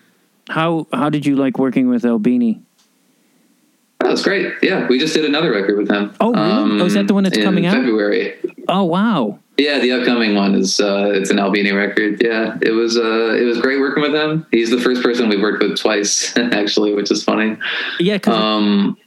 [0.49, 2.61] How how did you like working with Albini?
[3.99, 4.51] That was great.
[4.63, 6.11] Yeah, we just did another record with him.
[6.19, 6.81] Oh, really?
[6.81, 7.75] Oh, is that the one that's in coming out?
[7.75, 8.33] February.
[8.67, 9.39] Oh wow.
[9.57, 12.21] Yeah, the upcoming one is uh, it's an Albini record.
[12.23, 14.45] Yeah, it was uh, it was great working with him.
[14.51, 17.57] He's the first person we've worked with twice, actually, which is funny.
[17.99, 18.97] Yeah, because Um,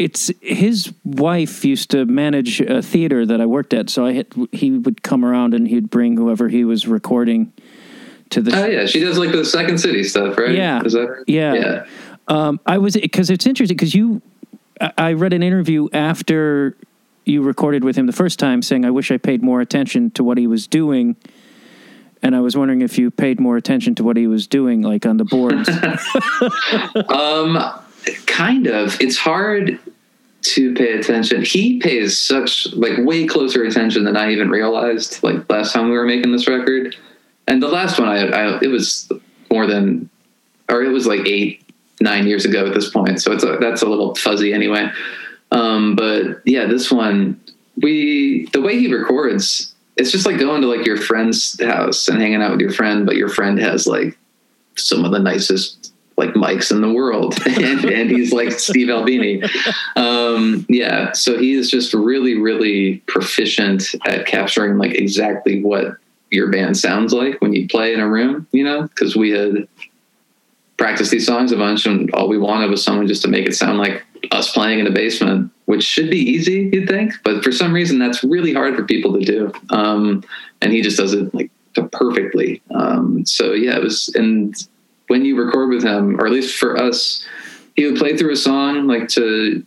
[0.00, 4.28] it's his wife used to manage a theater that I worked at, so I had,
[4.50, 7.52] he would come around and he'd bring whoever he was recording
[8.30, 8.58] to the.
[8.58, 10.54] oh yeah, she does like the Second City stuff, right?
[10.54, 10.82] Yeah.
[10.82, 11.24] is that?
[11.26, 11.52] Yeah.
[11.52, 11.86] Yeah.
[12.28, 14.22] Um, I was because it's interesting because you,
[14.80, 16.78] I I read an interview after
[17.26, 20.24] you recorded with him the first time saying, "I wish I paid more attention to
[20.24, 21.14] what he was doing,"
[22.22, 25.04] and I was wondering if you paid more attention to what he was doing, like
[25.04, 25.68] on the boards.
[27.10, 27.58] Um,
[28.26, 28.98] kind of.
[29.00, 29.78] It's hard
[30.42, 31.44] to pay attention.
[31.44, 35.22] He pays such like way closer attention than I even realized.
[35.22, 36.96] Like last time we were making this record,
[37.46, 39.10] and the last one, I, I it was
[39.50, 40.08] more than,
[40.68, 41.62] or it was like eight,
[42.00, 43.20] nine years ago at this point.
[43.20, 44.90] So it's a, that's a little fuzzy anyway.
[45.52, 47.40] Um, but yeah, this one,
[47.76, 52.20] we the way he records, it's just like going to like your friend's house and
[52.20, 54.16] hanging out with your friend, but your friend has like
[54.76, 55.79] some of the nicest
[56.20, 57.36] like mics in the world.
[57.60, 59.42] And, and he's like steve albini.
[59.96, 65.96] Um yeah so he is just really really proficient at capturing like exactly what
[66.30, 68.82] your band sounds like when you play in a room you know?
[68.82, 69.66] Because we had
[70.76, 73.54] practiced these songs a bunch and all we wanted was someone just to make it
[73.54, 77.52] sound like us playing in a basement which should be easy you'd think but for
[77.52, 79.52] some reason that's really hard for people to do.
[79.70, 80.22] Um
[80.60, 81.50] and he just does it like
[81.92, 82.62] perfectly.
[82.74, 84.54] Um so yeah it was and
[85.10, 87.26] when you record with him, or at least for us,
[87.74, 89.66] he would play through a song like to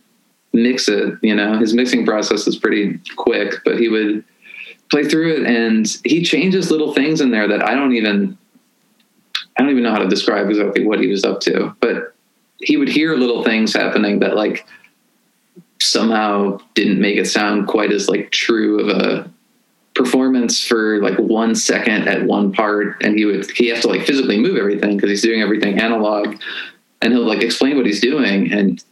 [0.54, 1.18] mix it.
[1.20, 4.24] You know, his mixing process is pretty quick, but he would
[4.90, 8.38] play through it and he changes little things in there that I don't even
[9.58, 11.76] I don't even know how to describe exactly what he was up to.
[11.78, 12.14] But
[12.60, 14.66] he would hear little things happening that like
[15.78, 19.30] somehow didn't make it sound quite as like true of a
[19.94, 24.02] performance for like one second at one part and he would he has to like
[24.02, 26.36] physically move everything because he's doing everything analog
[27.00, 28.82] and he'll like explain what he's doing and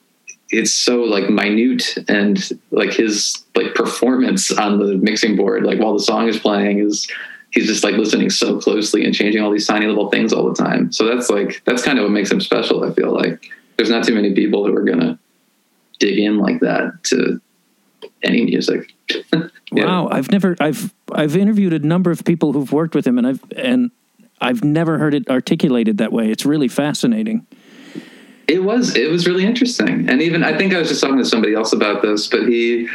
[0.51, 5.93] it's so like minute and like his like performance on the mixing board like while
[5.93, 7.09] the song is playing is
[7.53, 10.55] he's just like listening so closely and changing all these tiny little things all the
[10.55, 10.91] time.
[10.91, 13.51] So that's like that's kind of what makes him special i feel like.
[13.77, 15.19] There's not too many people who are gonna
[15.99, 17.41] dig in like that to
[18.23, 18.93] any music.
[19.75, 19.87] Yeah.
[19.87, 23.27] wow i've never i've i've interviewed a number of people who've worked with him and
[23.27, 23.91] i've and
[24.39, 26.31] i've never heard it articulated that way.
[26.31, 27.47] It's really fascinating.
[28.49, 30.11] It was it was really interesting.
[30.11, 32.87] And even i think i was just talking to somebody else about this but he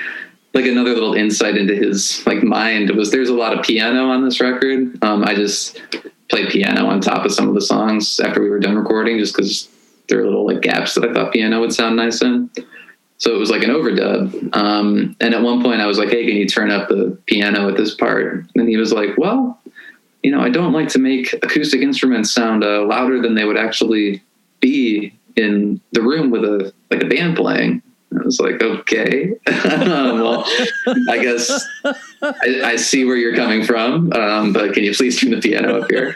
[0.54, 4.24] like another little insight into his like mind was there's a lot of piano on
[4.24, 5.04] this record.
[5.04, 5.82] Um, i just
[6.30, 9.36] played piano on top of some of the songs after we were done recording just
[9.36, 9.68] because
[10.10, 12.52] there are little like gaps that i thought piano would sound nice in
[13.18, 16.26] so it was like an overdub um, and at one point i was like hey
[16.26, 19.60] can you turn up the piano at this part and he was like well
[20.24, 23.58] you know i don't like to make acoustic instruments sound uh, louder than they would
[23.58, 24.22] actually
[24.60, 27.82] be in the room with a like a band playing.
[28.14, 30.46] I was like, okay, well,
[31.10, 31.52] I guess
[32.22, 35.82] I, I, see where you're coming from, um, but can you please turn the piano
[35.82, 36.16] up here?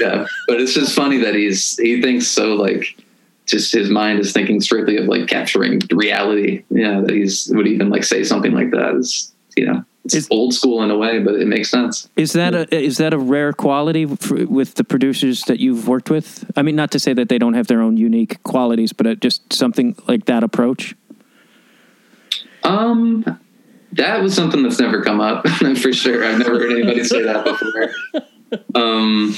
[0.00, 2.96] Yeah, but it's just funny that he's he thinks so like
[3.46, 6.64] just his mind is thinking strictly of like capturing reality.
[6.70, 10.28] Yeah, that he's would even like say something like that is you know it's is,
[10.30, 12.08] old school in a way, but it makes sense.
[12.16, 16.10] Is that a is that a rare quality for, with the producers that you've worked
[16.10, 16.50] with?
[16.56, 19.52] I mean, not to say that they don't have their own unique qualities, but just
[19.52, 20.96] something like that approach.
[22.64, 23.24] Um,
[23.92, 25.46] that was something that's never come up
[25.80, 26.24] for sure.
[26.24, 28.22] I've never heard anybody say that before.
[28.74, 29.34] Um,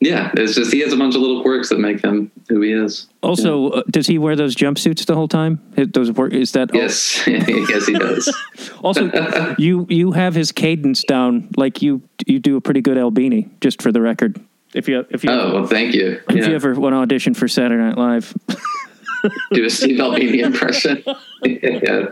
[0.00, 2.72] yeah, it's just he has a bunch of little quirks that make him who he
[2.72, 3.08] is.
[3.20, 3.78] Also, yeah.
[3.78, 5.60] uh, does he wear those jumpsuits the whole time?
[5.92, 6.72] Those work is that?
[6.72, 8.32] Yes, yes, he does.
[8.82, 9.10] also,
[9.58, 13.48] you you have his cadence down like you you do a pretty good Albini.
[13.60, 14.40] Just for the record,
[14.72, 16.20] if you if you oh well, thank you.
[16.28, 16.48] If yeah.
[16.48, 18.32] you ever want to audition for Saturday Night Live,
[19.52, 21.02] do a Steve Albini impression.
[21.42, 22.10] yeah.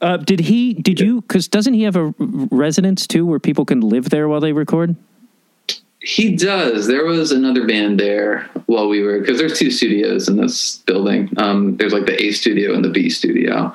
[0.00, 0.72] Uh, did he?
[0.72, 1.20] Did you?
[1.20, 4.96] Because doesn't he have a residence too, where people can live there while they record?
[6.00, 6.86] He does.
[6.86, 11.32] There was another band there while we were because there's two studios in this building.
[11.36, 13.74] Um, there's like the A studio and the B studio,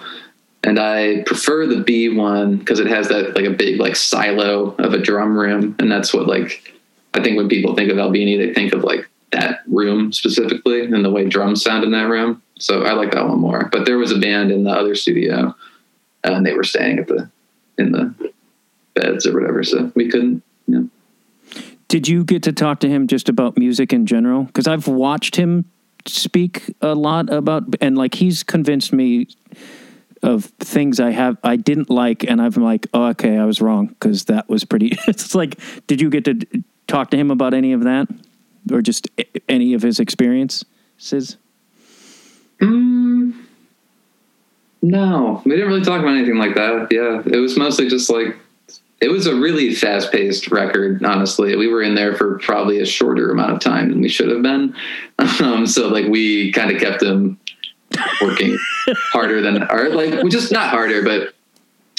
[0.64, 4.72] and I prefer the B one because it has that like a big like silo
[4.76, 6.74] of a drum room, and that's what like
[7.14, 11.04] I think when people think of Albini, they think of like that room specifically and
[11.04, 12.42] the way drums sound in that room.
[12.60, 13.68] So I like that one more.
[13.72, 15.54] But there was a band in the other studio,
[16.24, 17.30] and they were staying at the
[17.78, 18.32] in the
[18.94, 20.42] beds or whatever, so we couldn't.
[21.94, 24.46] Did you get to talk to him just about music in general?
[24.46, 25.66] Because I've watched him
[26.08, 29.28] speak a lot about, and like he's convinced me
[30.24, 33.90] of things I have I didn't like, and I'm like, oh, okay, I was wrong
[33.90, 34.98] because that was pretty.
[35.08, 38.08] it's like, did you get to talk to him about any of that,
[38.72, 39.08] or just
[39.48, 41.38] any of his experiences?
[42.60, 43.36] Mm,
[44.82, 46.88] no, we didn't really talk about anything like that.
[46.90, 48.36] Yeah, it was mostly just like
[49.04, 51.58] it was a really fast paced record, honestly.
[51.58, 54.42] We were in there for probably a shorter amount of time than we should have
[54.42, 54.76] been.
[55.40, 57.40] Um, so like we kind of kept him
[58.22, 58.58] working
[59.14, 61.34] harder than or like just not harder, but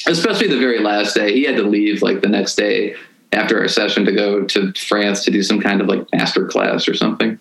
[0.06, 1.32] especially the very last day.
[1.32, 2.96] He had to leave like the next day
[3.32, 6.86] after our session to go to France to do some kind of like master class
[6.86, 7.38] or something.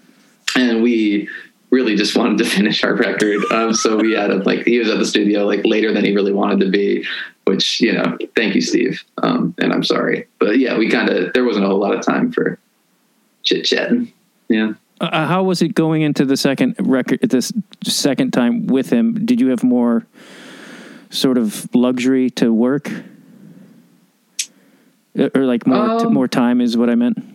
[0.56, 1.28] And we
[1.74, 3.44] really just wanted to finish our record.
[3.52, 6.16] Um, so we had him like he was at the studio like later than he
[6.16, 7.06] really wanted to be,
[7.46, 9.04] which you know, thank you, Steve.
[9.22, 12.06] Um, and I'm sorry, but yeah, we kind of there wasn't a whole lot of
[12.06, 12.60] time for
[13.44, 14.14] chit chatting.
[14.48, 14.74] Yeah.
[15.02, 17.20] Uh, uh, how was it going into the second record?
[17.22, 17.52] This
[17.84, 20.06] second time with him, did you have more
[21.10, 22.90] sort of luxury to work,
[25.18, 27.33] or like more um, t- more time is what I meant?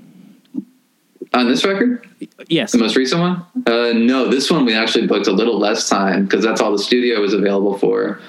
[1.34, 2.08] On this record?
[2.48, 2.72] Yes.
[2.72, 3.44] The most recent one?
[3.66, 6.78] Uh, no, this one we actually booked a little less time because that's all the
[6.78, 8.20] studio was available for.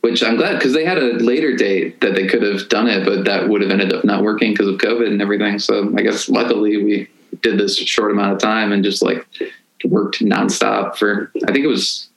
[0.00, 3.04] Which I'm glad because they had a later date that they could have done it,
[3.04, 5.58] but that would have ended up not working because of COVID and everything.
[5.58, 7.08] So I guess luckily we
[7.42, 9.26] did this short amount of time and just like
[9.84, 12.08] worked nonstop for I think it was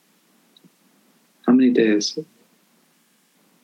[1.46, 2.18] how many days?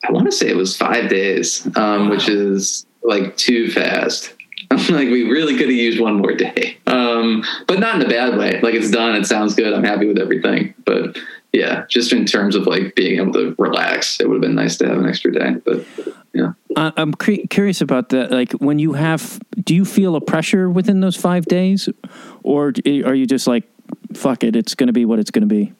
[0.07, 2.09] I want to say it was five days, um, wow.
[2.09, 4.33] which is like too fast.
[4.89, 8.37] like we really could have used one more day, um, but not in a bad
[8.37, 8.59] way.
[8.61, 9.73] Like it's done, it sounds good.
[9.73, 11.17] I'm happy with everything, but
[11.51, 14.77] yeah, just in terms of like being able to relax, it would have been nice
[14.77, 15.55] to have an extra day.
[15.65, 15.85] But
[16.33, 18.31] yeah, I'm curious about that.
[18.31, 21.89] Like when you have, do you feel a pressure within those five days,
[22.43, 23.63] or are you just like,
[24.13, 25.73] fuck it, it's going to be what it's going to be?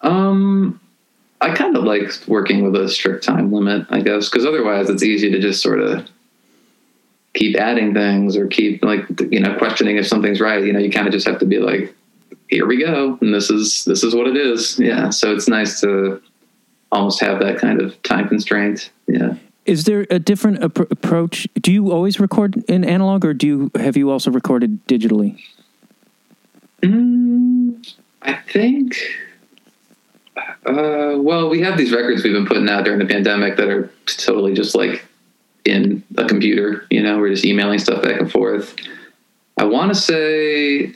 [0.00, 0.80] Um,
[1.40, 5.02] I kind of like working with a strict time limit, I guess, because otherwise it's
[5.02, 6.08] easy to just sort of
[7.38, 10.64] keep adding things or keep like you know questioning if something's right.
[10.64, 11.94] You know, you kind of just have to be like,
[12.48, 14.78] here we go, and this is this is what it is.
[14.78, 16.20] Yeah, so it's nice to
[16.90, 18.90] almost have that kind of time constraint.
[19.06, 19.34] Yeah.
[19.66, 21.46] Is there a different ap- approach?
[21.60, 25.40] Do you always record in analog, or do you have you also recorded digitally?
[26.82, 28.98] Mm, I think.
[30.66, 33.90] Uh, well, we have these records we've been putting out during the pandemic that are
[34.06, 35.04] totally just like
[35.64, 36.86] in a computer.
[36.90, 38.74] You know, we're just emailing stuff back and forth.
[39.56, 40.94] I want to say,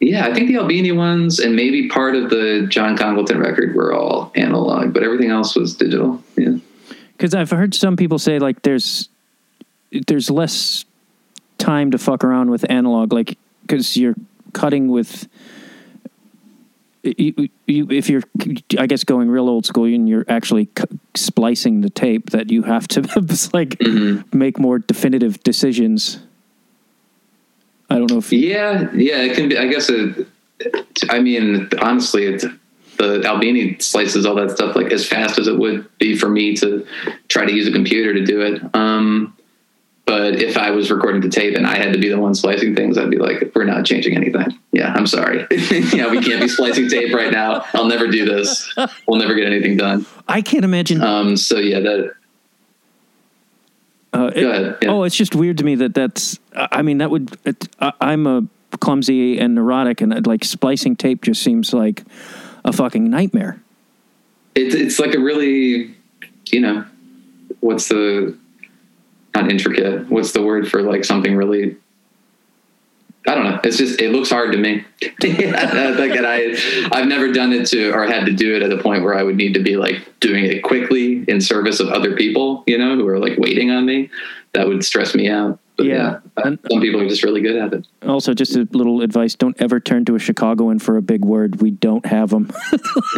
[0.00, 3.94] yeah, I think the Albini ones and maybe part of the John Congleton record were
[3.94, 6.22] all analog, but everything else was digital.
[6.36, 6.56] Yeah,
[7.16, 9.08] Because I've heard some people say like there's
[10.06, 10.84] there's less
[11.58, 14.16] time to fuck around with analog, like because you're
[14.52, 15.28] cutting with.
[17.06, 18.22] You, you, if you're,
[18.78, 20.84] I guess, going real old school, and you're actually c-
[21.14, 23.80] splicing the tape, that you have to like
[24.32, 26.18] make more definitive decisions.
[27.88, 29.22] I don't know if yeah, yeah.
[29.22, 29.58] It can be.
[29.58, 30.26] I guess it.
[31.08, 32.44] I mean, honestly, it,
[32.98, 36.56] the Albini slices all that stuff like as fast as it would be for me
[36.56, 36.86] to
[37.28, 38.62] try to use a computer to do it.
[38.74, 39.35] Um,
[40.06, 42.74] but if I was recording to tape and I had to be the one splicing
[42.76, 45.46] things, I'd be like, "We're not changing anything." Yeah, I'm sorry.
[45.92, 47.64] yeah, we can't be splicing tape right now.
[47.74, 48.72] I'll never do this.
[49.08, 50.06] We'll never get anything done.
[50.28, 51.02] I can't imagine.
[51.02, 52.14] Um, so yeah, that.
[54.12, 54.88] Uh, it- Go ahead, yeah.
[54.90, 56.38] Oh, it's just weird to me that that's.
[56.54, 57.36] I mean, that would.
[57.44, 58.46] It, I, I'm a
[58.80, 62.04] clumsy and neurotic, and like splicing tape just seems like
[62.64, 63.60] a fucking nightmare.
[64.54, 65.94] it's it's like a really
[66.50, 66.84] you know
[67.60, 68.36] what's the
[69.42, 71.76] not intricate what's the word for like something really
[73.28, 73.58] I don't know.
[73.64, 74.84] It's just it looks hard to me.
[75.02, 76.54] like and I
[76.92, 79.24] I've never done it to or had to do it at a point where I
[79.24, 82.94] would need to be like doing it quickly in service of other people, you know,
[82.94, 84.10] who are like waiting on me.
[84.52, 85.58] That would stress me out.
[85.76, 86.20] But Yeah.
[86.38, 87.84] yeah, some people are just really good at it.
[88.06, 91.60] Also, just a little advice: don't ever turn to a Chicagoan for a big word.
[91.60, 92.52] We don't have them.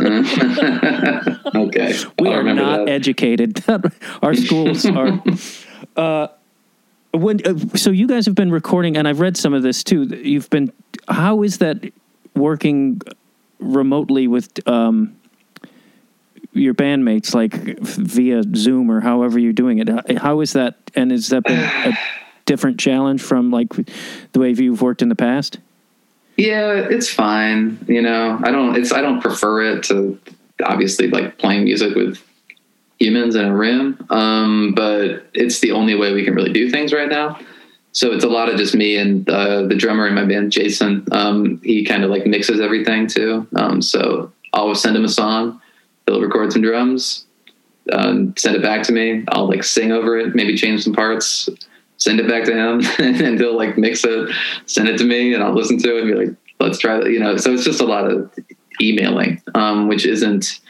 [1.54, 1.94] okay.
[2.18, 2.88] we I'll are not that.
[2.88, 3.62] educated.
[4.22, 5.22] Our schools are.
[5.98, 6.28] Uh,
[7.10, 10.04] when uh, so you guys have been recording, and I've read some of this too.
[10.04, 10.72] You've been.
[11.08, 11.92] How is that
[12.34, 13.00] working
[13.58, 15.16] remotely with um,
[16.52, 20.18] your bandmates, like via Zoom or however you're doing it?
[20.18, 20.76] How is that?
[20.94, 21.98] And has that been a
[22.44, 23.70] different challenge from like
[24.32, 25.58] the way you've worked in the past?
[26.36, 27.84] Yeah, it's fine.
[27.88, 28.76] You know, I don't.
[28.76, 30.20] It's I don't prefer it to
[30.62, 32.22] obviously like playing music with
[32.98, 34.04] humans in a room.
[34.10, 37.38] Um, but it's the only way we can really do things right now.
[37.92, 41.06] So it's a lot of just me and uh, the drummer in my band, Jason.
[41.10, 43.46] Um, he kind of like mixes everything too.
[43.56, 45.60] Um, so I'll send him a song.
[46.06, 47.26] He'll record some drums,
[47.92, 49.24] um, send it back to me.
[49.28, 51.48] I'll like sing over it, maybe change some parts,
[51.96, 54.30] send it back to him, and he'll like mix it,
[54.66, 57.10] send it to me, and I'll listen to it and be like, let's try that.
[57.10, 58.32] You know, so it's just a lot of
[58.80, 60.60] emailing, um, which isn't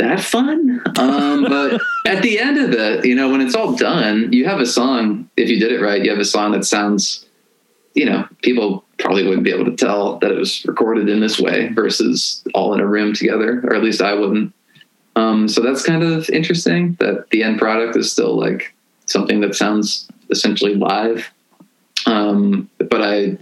[0.00, 0.82] that fun.
[0.98, 4.60] Um, but at the end of it, you know, when it's all done, you have
[4.60, 5.28] a song.
[5.36, 7.26] If you did it right, you have a song that sounds,
[7.94, 11.38] you know, people probably wouldn't be able to tell that it was recorded in this
[11.38, 14.52] way versus all in a room together, or at least I wouldn't.
[15.16, 18.74] Um, so that's kind of interesting that the end product is still like
[19.06, 21.30] something that sounds essentially live.
[22.06, 23.36] Um, but I,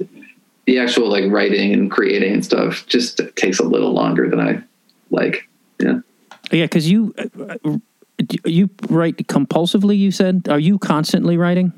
[0.67, 4.63] the actual like writing and creating and stuff just takes a little longer than I
[5.11, 5.49] like.
[5.79, 6.01] Yeah.
[6.51, 7.79] Yeah, because you uh,
[8.45, 9.97] you write compulsively.
[9.99, 11.73] You said, are you constantly writing?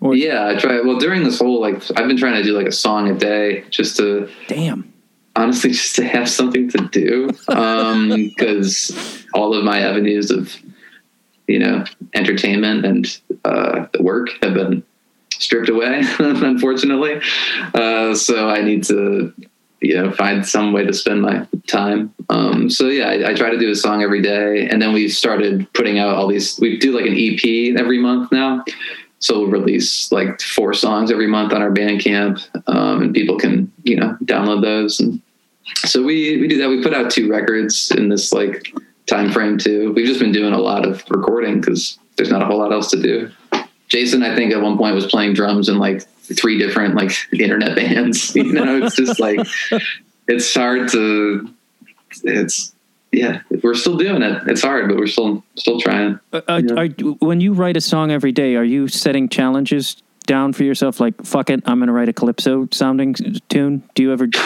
[0.00, 0.80] Or Yeah, I try.
[0.80, 3.64] Well, during this whole like, I've been trying to do like a song a day
[3.70, 4.92] just to damn.
[5.34, 10.54] honestly just to have something to do because all of my avenues of
[11.46, 11.84] you know
[12.14, 14.82] entertainment and uh, work have been
[15.30, 17.20] stripped away unfortunately
[17.74, 19.32] uh, so i need to
[19.80, 22.12] you know find some way to spend my time.
[22.28, 24.68] Um, so yeah I, I try to do a song every day.
[24.68, 28.32] And then we started putting out all these we do like an ep every month
[28.32, 28.64] now.
[29.18, 33.72] So we'll release like four songs every month on our bandcamp um, and people can
[33.82, 35.00] you know download those.
[35.00, 35.20] And
[35.76, 36.68] so we we do that.
[36.68, 38.72] We put out two records in this like
[39.06, 39.92] time frame too.
[39.94, 42.90] We've just been doing a lot of recording because there's not a whole lot else
[42.90, 43.30] to do.
[43.88, 46.02] Jason i think at one point was playing drums in like
[46.34, 49.38] three different like internet bands you know it's just like
[50.28, 51.48] it's hard to
[52.24, 52.72] it's
[53.12, 56.74] yeah we're still doing it it's hard but we're still still trying Uh, uh, Yeah.
[56.80, 56.88] are,
[57.20, 59.96] when you write a song every day, are you setting challenges
[60.26, 60.98] down for yourself?
[60.98, 63.14] Like, fuck it, I'm going to write a calypso sounding
[63.48, 63.82] tune.
[63.94, 64.26] Do you ever?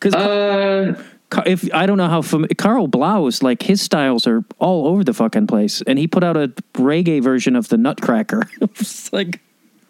[0.00, 1.02] Because Uh,
[1.46, 5.12] if I don't know how fam- Carl Blaus, like his styles are all over the
[5.14, 8.42] fucking place, and he put out a reggae version of the Nutcracker.
[8.60, 9.40] it's like,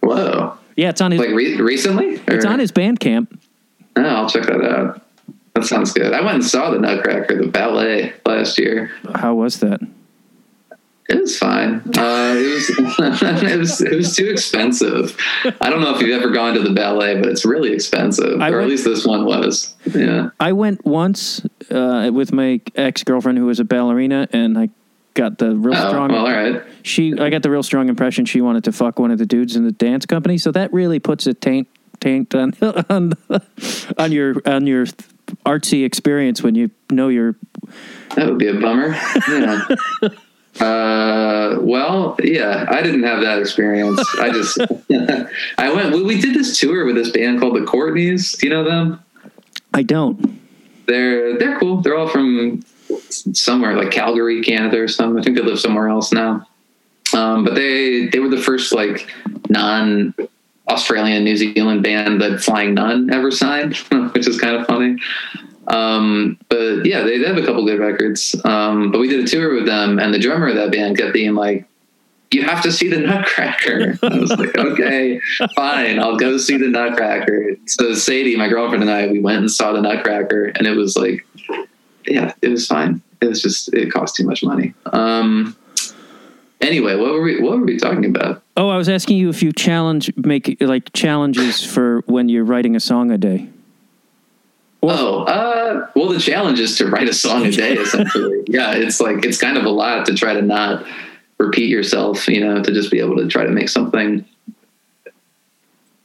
[0.02, 0.54] whoa.
[0.76, 2.20] yeah, it's on his Like re- recently?
[2.28, 3.28] it's on his Bandcamp.
[3.96, 5.02] Oh, I'll check that out.
[5.54, 6.12] That sounds good.
[6.12, 8.90] I went and saw the Nutcracker, the ballet, last year.
[9.16, 9.80] How was that?
[11.08, 11.82] It was fine.
[11.98, 12.70] Uh, it was
[13.42, 15.16] it was it was too expensive.
[15.60, 18.50] I don't know if you've ever gone to the ballet, but it's really expensive, I
[18.50, 19.74] or went- at least this one was.
[19.92, 20.30] Yeah.
[20.38, 24.68] I went once uh, with my ex girlfriend who was a ballerina, and I
[25.14, 26.10] got the real Oh, strong.
[26.12, 26.62] well, all right.
[26.82, 29.56] She, I got the real strong impression she wanted to fuck one of the dudes
[29.56, 30.38] in the dance company.
[30.38, 31.68] So that really puts a taint
[32.00, 32.54] taint on
[32.88, 33.12] on,
[33.98, 34.86] on your on your
[35.46, 37.36] artsy experience when you know you're.
[38.16, 38.96] That would be a bummer.
[39.28, 39.66] Yeah.
[40.60, 44.04] uh, well, yeah, I didn't have that experience.
[44.18, 44.58] I just,
[45.58, 48.36] I went, we, we did this tour with this band called the Courtneys.
[48.38, 49.00] Do you know them?
[49.72, 50.40] I don't.
[50.86, 51.80] They're, they're cool.
[51.82, 52.62] They're all from
[53.08, 55.18] somewhere like Calgary, Canada or something.
[55.18, 56.46] I think they live somewhere else now.
[57.14, 59.10] Um, but they, they were the first like
[59.48, 60.14] non
[60.68, 63.76] Australian, New Zealand band that Flying Nun ever signed,
[64.12, 64.98] which is kind of funny.
[65.66, 68.34] Um, but yeah, they, they have a couple good records.
[68.44, 71.12] Um, but we did a tour with them, and the drummer of that band kept
[71.12, 71.66] being like,
[72.32, 75.20] "You have to see the Nutcracker." I was like, "Okay,
[75.54, 79.50] fine, I'll go see the Nutcracker." So Sadie, my girlfriend, and I, we went and
[79.50, 81.26] saw the Nutcracker, and it was like,
[82.06, 83.02] yeah, it was fine.
[83.20, 84.74] It was just it cost too much money.
[84.92, 85.56] Um,
[86.60, 88.42] anyway, what were we what were we talking about?
[88.56, 92.76] Oh, I was asking you if you challenge make like challenges for when you're writing
[92.76, 93.48] a song a day.
[94.82, 98.44] Oh, uh, well, the challenge is to write a song a day, essentially.
[98.48, 100.86] yeah, it's like, it's kind of a lot to try to not
[101.38, 104.24] repeat yourself, you know, to just be able to try to make something.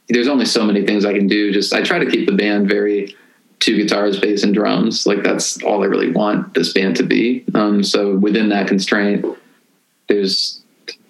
[0.08, 1.52] There's only so many things I can do.
[1.52, 3.16] Just, I try to keep the band very
[3.60, 5.06] two guitars, bass, and drums.
[5.06, 7.44] Like, that's all I really want this band to be.
[7.54, 9.24] Um, so within that constraint,
[10.08, 10.62] there's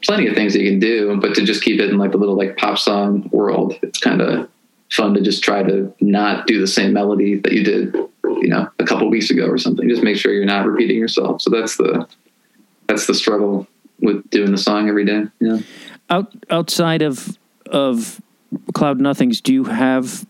[0.05, 2.37] plenty of things you can do, but to just keep it in like the little
[2.37, 4.49] like pop song world, it's kind of
[4.91, 7.95] fun to just try to not do the same melody that you did,
[8.25, 9.89] you know, a couple weeks ago or something.
[9.89, 11.43] Just make sure you're not repeating yourself.
[11.43, 12.07] So that's the
[12.87, 13.67] that's the struggle
[14.01, 15.25] with doing the song every day.
[15.41, 15.59] Yeah.
[16.09, 17.37] Out outside of
[17.67, 18.21] of
[18.75, 20.25] Cloud Nothings, do you have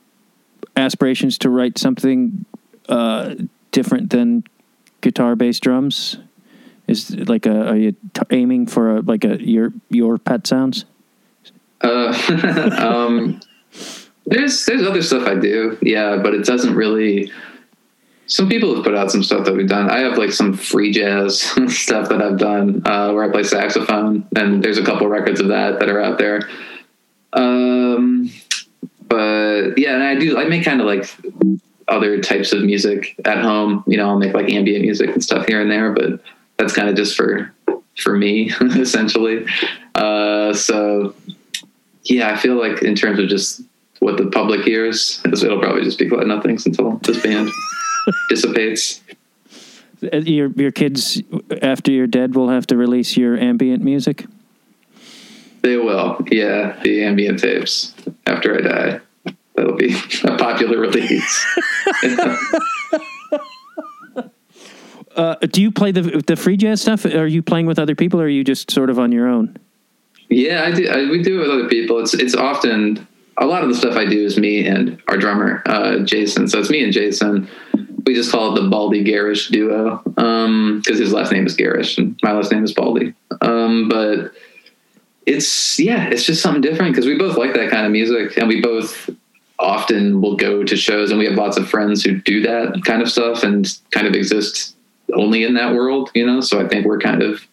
[0.77, 2.45] aspirations to write something
[2.89, 3.35] uh,
[3.73, 4.45] different than
[5.01, 6.19] guitar, bass, drums?
[6.87, 10.85] Is like a are you t- aiming for a like a your your pet sounds?
[11.81, 13.41] Uh, um,
[14.27, 17.33] there's there's other stuff I do, yeah, but it doesn't really.
[18.29, 19.89] Some people have put out some stuff that we've done.
[19.89, 24.27] I have like some free jazz stuff that I've done uh, where I play saxophone,
[24.35, 26.49] and there's a couple records of that that are out there.
[27.33, 28.31] Um,
[29.09, 30.39] but yeah, and I do.
[30.39, 31.07] I make kind of like
[31.89, 33.85] other types of music at home.
[33.87, 36.21] You know, I'll make like ambient music and stuff here and there, but
[36.59, 37.53] that's kind of just for
[37.97, 39.47] for me essentially.
[39.95, 41.15] Uh, so
[42.05, 43.63] yeah, I feel like in terms of just
[44.01, 47.51] what the public hears, it'll probably just be Cloud Nothings until this band
[48.29, 49.01] dissipates.
[50.13, 51.23] Uh, Your your kids
[51.63, 54.27] after you're dead will have to release your ambient music.
[55.67, 57.93] They will, yeah, the ambient tapes
[58.25, 59.01] after I die.
[59.57, 61.47] That'll be a popular release.
[65.17, 67.07] Uh, do you play the the free jazz stuff?
[67.07, 69.57] Are you playing with other people, or are you just sort of on your own?
[70.29, 70.87] Yeah, I do.
[70.87, 71.99] I, we do it with other people.
[72.01, 73.09] It's it's often
[73.39, 76.49] a lot of the stuff I do is me and our drummer uh, Jason.
[76.49, 77.49] So it's me and Jason.
[78.05, 82.21] We just call it the Baldi Gerycz duo because his last name is Gerycz and
[82.23, 83.15] my last name is Baldi.
[83.41, 84.33] Um, but
[85.27, 88.49] it's yeah, it's just something different because we both like that kind of music and
[88.49, 89.11] we both
[89.59, 93.03] often will go to shows and we have lots of friends who do that kind
[93.03, 94.77] of stuff and kind of exist
[95.15, 96.41] only in that world, you know.
[96.41, 97.47] So I think we're kind of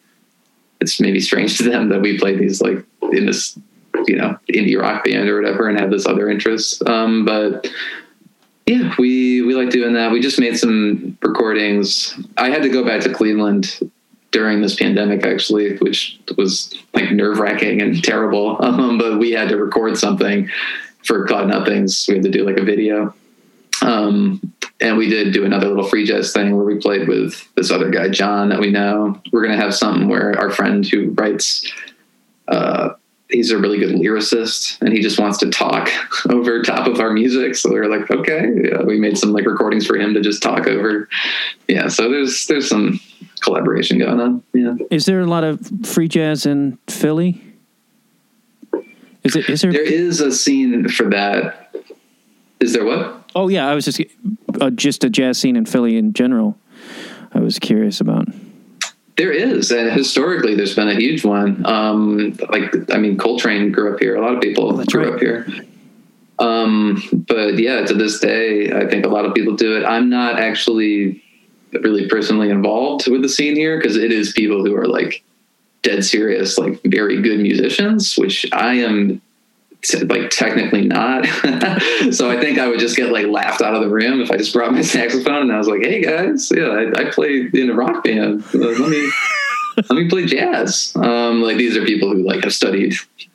[0.80, 3.58] it's maybe strange to them that we play these like in this
[4.06, 7.70] you know indie rock band or whatever and have this other interest um but
[8.66, 12.84] yeah we we like doing that we just made some recordings i had to go
[12.84, 13.78] back to cleveland
[14.34, 18.58] during this pandemic actually which was like nerve-wracking and terrible.
[18.64, 20.50] Um but we had to record something
[21.04, 22.06] for cloud nothings.
[22.08, 23.14] We had to do like a video.
[23.80, 27.70] Um and we did do another little free jazz thing where we played with this
[27.70, 29.20] other guy john that we know.
[29.30, 31.72] We're going to have something where our friend who writes
[32.48, 32.94] uh
[33.28, 35.88] he's a really good lyricist and he just wants to talk
[36.28, 37.54] over top of our music.
[37.54, 40.42] So we are like okay yeah, we made some like recordings for him to just
[40.42, 41.08] talk over.
[41.68, 42.98] Yeah so there's there's some
[43.40, 47.42] collaboration going on yeah Is there a lot of free jazz in Philly?
[49.22, 49.48] Is it?
[49.48, 49.72] Is there?
[49.72, 51.74] there is a scene for that
[52.60, 54.00] is there what Oh yeah, I was just
[54.60, 56.56] uh, just a jazz scene in Philly in general.
[57.32, 58.28] I was curious about.
[59.16, 61.66] There is, and historically, there's been a huge one.
[61.66, 64.14] Um, like, I mean, Coltrane grew up here.
[64.16, 65.14] A lot of people Oh, grew right.
[65.14, 65.46] up here.
[66.38, 69.84] Um, but yeah, to this day, I think a lot of people do it.
[69.84, 71.23] I'm not actually
[71.82, 75.22] really personally involved with the scene here because it is people who are like
[75.82, 79.20] dead serious, like very good musicians, which I am
[79.82, 81.26] t- like technically not.
[82.10, 84.36] so I think I would just get like laughed out of the room if I
[84.36, 87.70] just brought my saxophone and I was like, "Hey guys, yeah, I, I play in
[87.70, 88.44] a rock band.
[88.52, 89.10] Uh, let me
[89.76, 92.94] let me play jazz." Um, like these are people who like have studied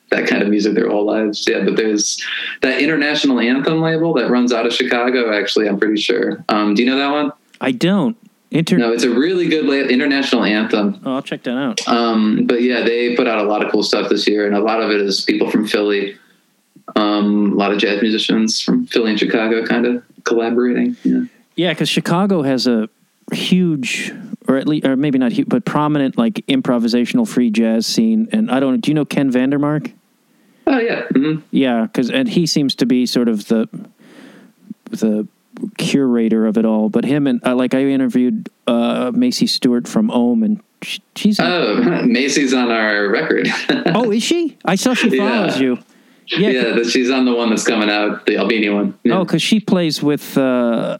[0.09, 1.47] that kind of music their whole lives.
[1.47, 2.23] Yeah, but there's
[2.61, 5.33] that international anthem label that runs out of Chicago.
[5.37, 6.43] Actually, I'm pretty sure.
[6.49, 7.31] Um, do you know that one?
[7.61, 8.17] I don't.
[8.51, 10.99] Inter- No, it's a really good international anthem.
[11.05, 11.87] oh, I'll check that out.
[11.87, 14.59] Um, but yeah, they put out a lot of cool stuff this year, and a
[14.59, 16.17] lot of it is people from Philly.
[16.95, 20.97] Um, a lot of jazz musicians from Philly and Chicago kind of collaborating.
[21.03, 21.21] Yeah.
[21.55, 22.89] Yeah, because Chicago has a
[23.31, 24.11] huge,
[24.47, 28.27] or at least, or maybe not huge, but prominent like improvisational free jazz scene.
[28.31, 28.79] And I don't.
[28.81, 29.91] Do you know Ken Vandermark?
[30.65, 31.03] Oh yeah.
[31.13, 33.67] hmm Yeah, because and he seems to be sort of the
[34.89, 35.27] the
[35.77, 36.89] curator of it all.
[36.89, 41.39] But him and uh, like I interviewed uh, Macie Stewart from Ohmme, and sh- she's
[41.39, 43.47] Oh, Macie's on our record.
[43.87, 44.57] oh, is she?
[44.65, 45.29] I saw she Yeah.
[45.47, 45.79] follows you.
[46.27, 46.49] Yeah.
[46.49, 48.93] yeah, that she's on the one that's coming out, the Albini one.
[49.03, 49.17] Yeah.
[49.19, 50.37] Oh, because she plays with.
[50.37, 50.99] Uh,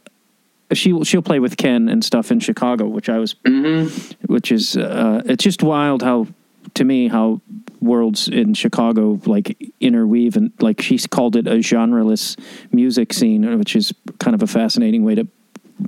[0.74, 4.32] she she'll play with Ken and stuff in Chicago, which I was, Mm-hmm.
[4.32, 6.28] which is uh, it's just wild how
[6.76, 7.42] to me how
[7.82, 12.38] worlds in Chicago like interweave and like she's called it a genreless
[12.72, 15.28] music scene, which is kind of a fascinating way to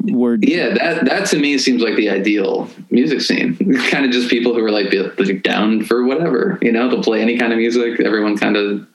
[0.04, 0.48] word.
[0.48, 3.56] Yeah, that that to me seems like the ideal music scene.
[3.90, 7.22] kind of just people who are like, like down for whatever, you know, they'll play
[7.22, 8.00] any kind of music.
[8.00, 8.88] Everyone kind of,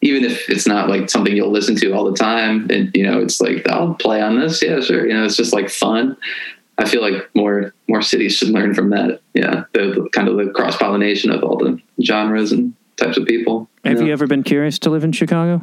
[0.00, 3.20] even if it's not like something you'll listen to all the time, and you know,
[3.20, 4.62] it's like I'll play on this.
[4.62, 5.06] Yeah, sure.
[5.06, 6.16] You know, it's just like fun.
[6.80, 9.20] I feel like more more cities should learn from that.
[9.34, 13.26] Yeah, the, the kind of the cross pollination of all the genres and types of
[13.26, 13.68] people.
[13.84, 14.06] Have know?
[14.06, 15.62] you ever been curious to live in Chicago?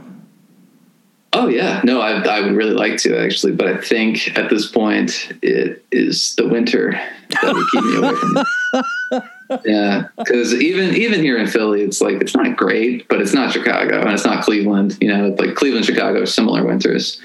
[1.33, 4.69] Oh yeah, no, I, I would really like to actually, but I think at this
[4.71, 6.91] point it is the winter
[7.29, 9.23] that would keep me away from it.
[9.63, 13.53] Yeah, because even even here in Philly, it's like it's not great, but it's not
[13.53, 14.97] Chicago and it's not Cleveland.
[14.99, 17.21] You know, like Cleveland, Chicago, similar winters.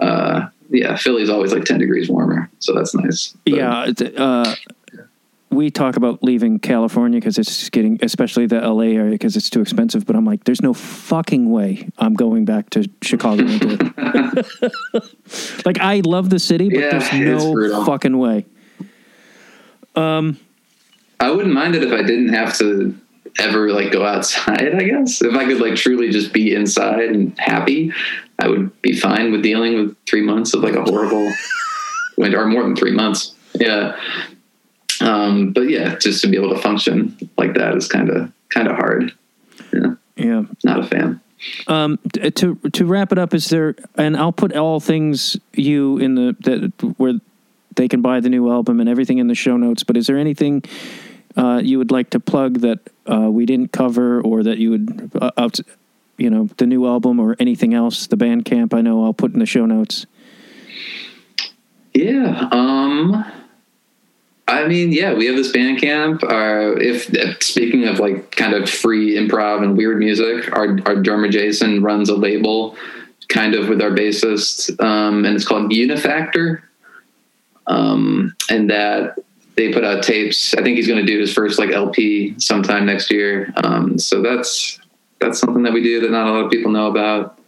[0.00, 3.34] Uh, yeah, Philly's always like ten degrees warmer, so that's nice.
[3.44, 4.54] But- yeah, uh,
[5.50, 9.60] we talk about leaving California because it's getting, especially the LA area, because it's too
[9.60, 10.04] expensive.
[10.04, 13.44] But I'm like, there's no fucking way I'm going back to Chicago.
[15.64, 18.44] like, I love the city, but Yeah, there's no fucking way.
[19.96, 20.38] Um,
[21.18, 22.94] I wouldn't mind it if I didn't have to
[23.38, 25.22] ever like go outside, I guess.
[25.22, 27.92] If I could like truly just be inside and happy,
[28.38, 31.32] I would be fine with dealing with three months of like a horrible
[32.16, 33.34] winter or more than three months.
[33.54, 33.98] Yeah.
[35.00, 38.68] Um, but yeah, just to be able to function like that is kind of, kind
[38.68, 39.12] of hard.
[39.72, 39.94] Yeah.
[40.16, 40.42] Yeah.
[40.64, 41.20] Not a fan.
[41.68, 41.98] Um,
[42.34, 43.76] to to wrap it up, is there?
[43.94, 47.20] And I'll put all things you in the that where
[47.76, 49.84] they can buy the new album and everything in the show notes.
[49.84, 50.64] But is there anything
[51.36, 52.80] uh, you would like to plug that
[53.10, 55.48] uh, we didn't cover, or that you would uh,
[56.18, 58.06] you know, the new album or anything else?
[58.06, 60.06] The Bandcamp, I know I'll put in the show notes.
[61.94, 62.48] Yeah.
[62.52, 63.24] Um,
[64.46, 66.22] I mean, yeah, we have this band camp.
[66.22, 71.28] Uh, if speaking of like kind of free improv and weird music, our our drummer
[71.28, 72.76] Jason runs a label,
[73.28, 76.62] kind of with our bassist, um, and it's called Unifactor.
[77.66, 79.18] Um, and that
[79.58, 80.54] they put out tapes.
[80.54, 83.52] I think he's going to do his first like LP sometime next year.
[83.56, 84.78] Um, so that's
[85.18, 87.38] that's something that we do that not a lot of people know about.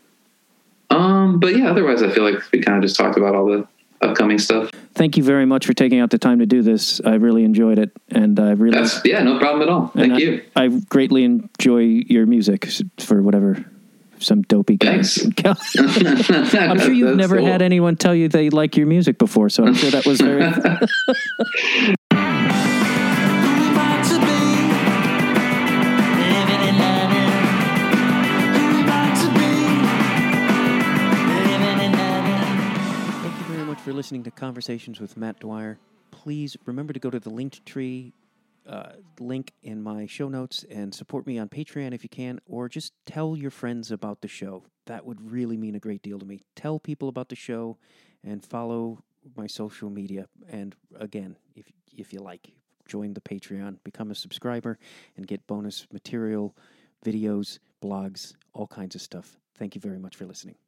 [0.91, 3.67] Um, but yeah, otherwise, I feel like we kind of just talked about all the
[4.03, 4.71] upcoming stuff.
[4.95, 7.01] Thank you very much for taking out the time to do this.
[7.05, 9.89] I really enjoyed it, and I really That's yeah, no problem at all.
[9.89, 10.45] Thank I, you.
[10.57, 13.65] I greatly enjoy your music for whatever
[14.21, 15.03] some dopey guy.
[15.03, 15.19] Thanks.
[16.55, 17.47] I'm sure you've That's never cool.
[17.47, 20.41] had anyone tell you they like your music before, so I'm sure that was very.
[20.41, 20.81] about
[24.07, 24.41] to be
[26.31, 27.31] living in London.
[28.55, 29.51] Who about to be
[31.51, 32.43] living in London?
[33.23, 35.79] Thank you very much for listening to Conversations with Matt Dwyer.
[36.11, 38.13] Please remember to go to the Linktree
[38.67, 42.69] uh, link in my show notes and support me on Patreon if you can, or
[42.69, 44.65] just tell your friends about the show.
[44.87, 46.43] That would really mean a great deal to me.
[46.57, 47.79] Tell people about the show
[48.25, 49.03] and follow
[49.37, 50.27] my social media.
[50.49, 52.53] And again, if if you like,
[52.87, 54.79] join the Patreon, become a subscriber,
[55.17, 56.57] and get bonus material,
[57.05, 59.39] videos, blogs, all kinds of stuff.
[59.59, 60.60] Thank you very much for listening.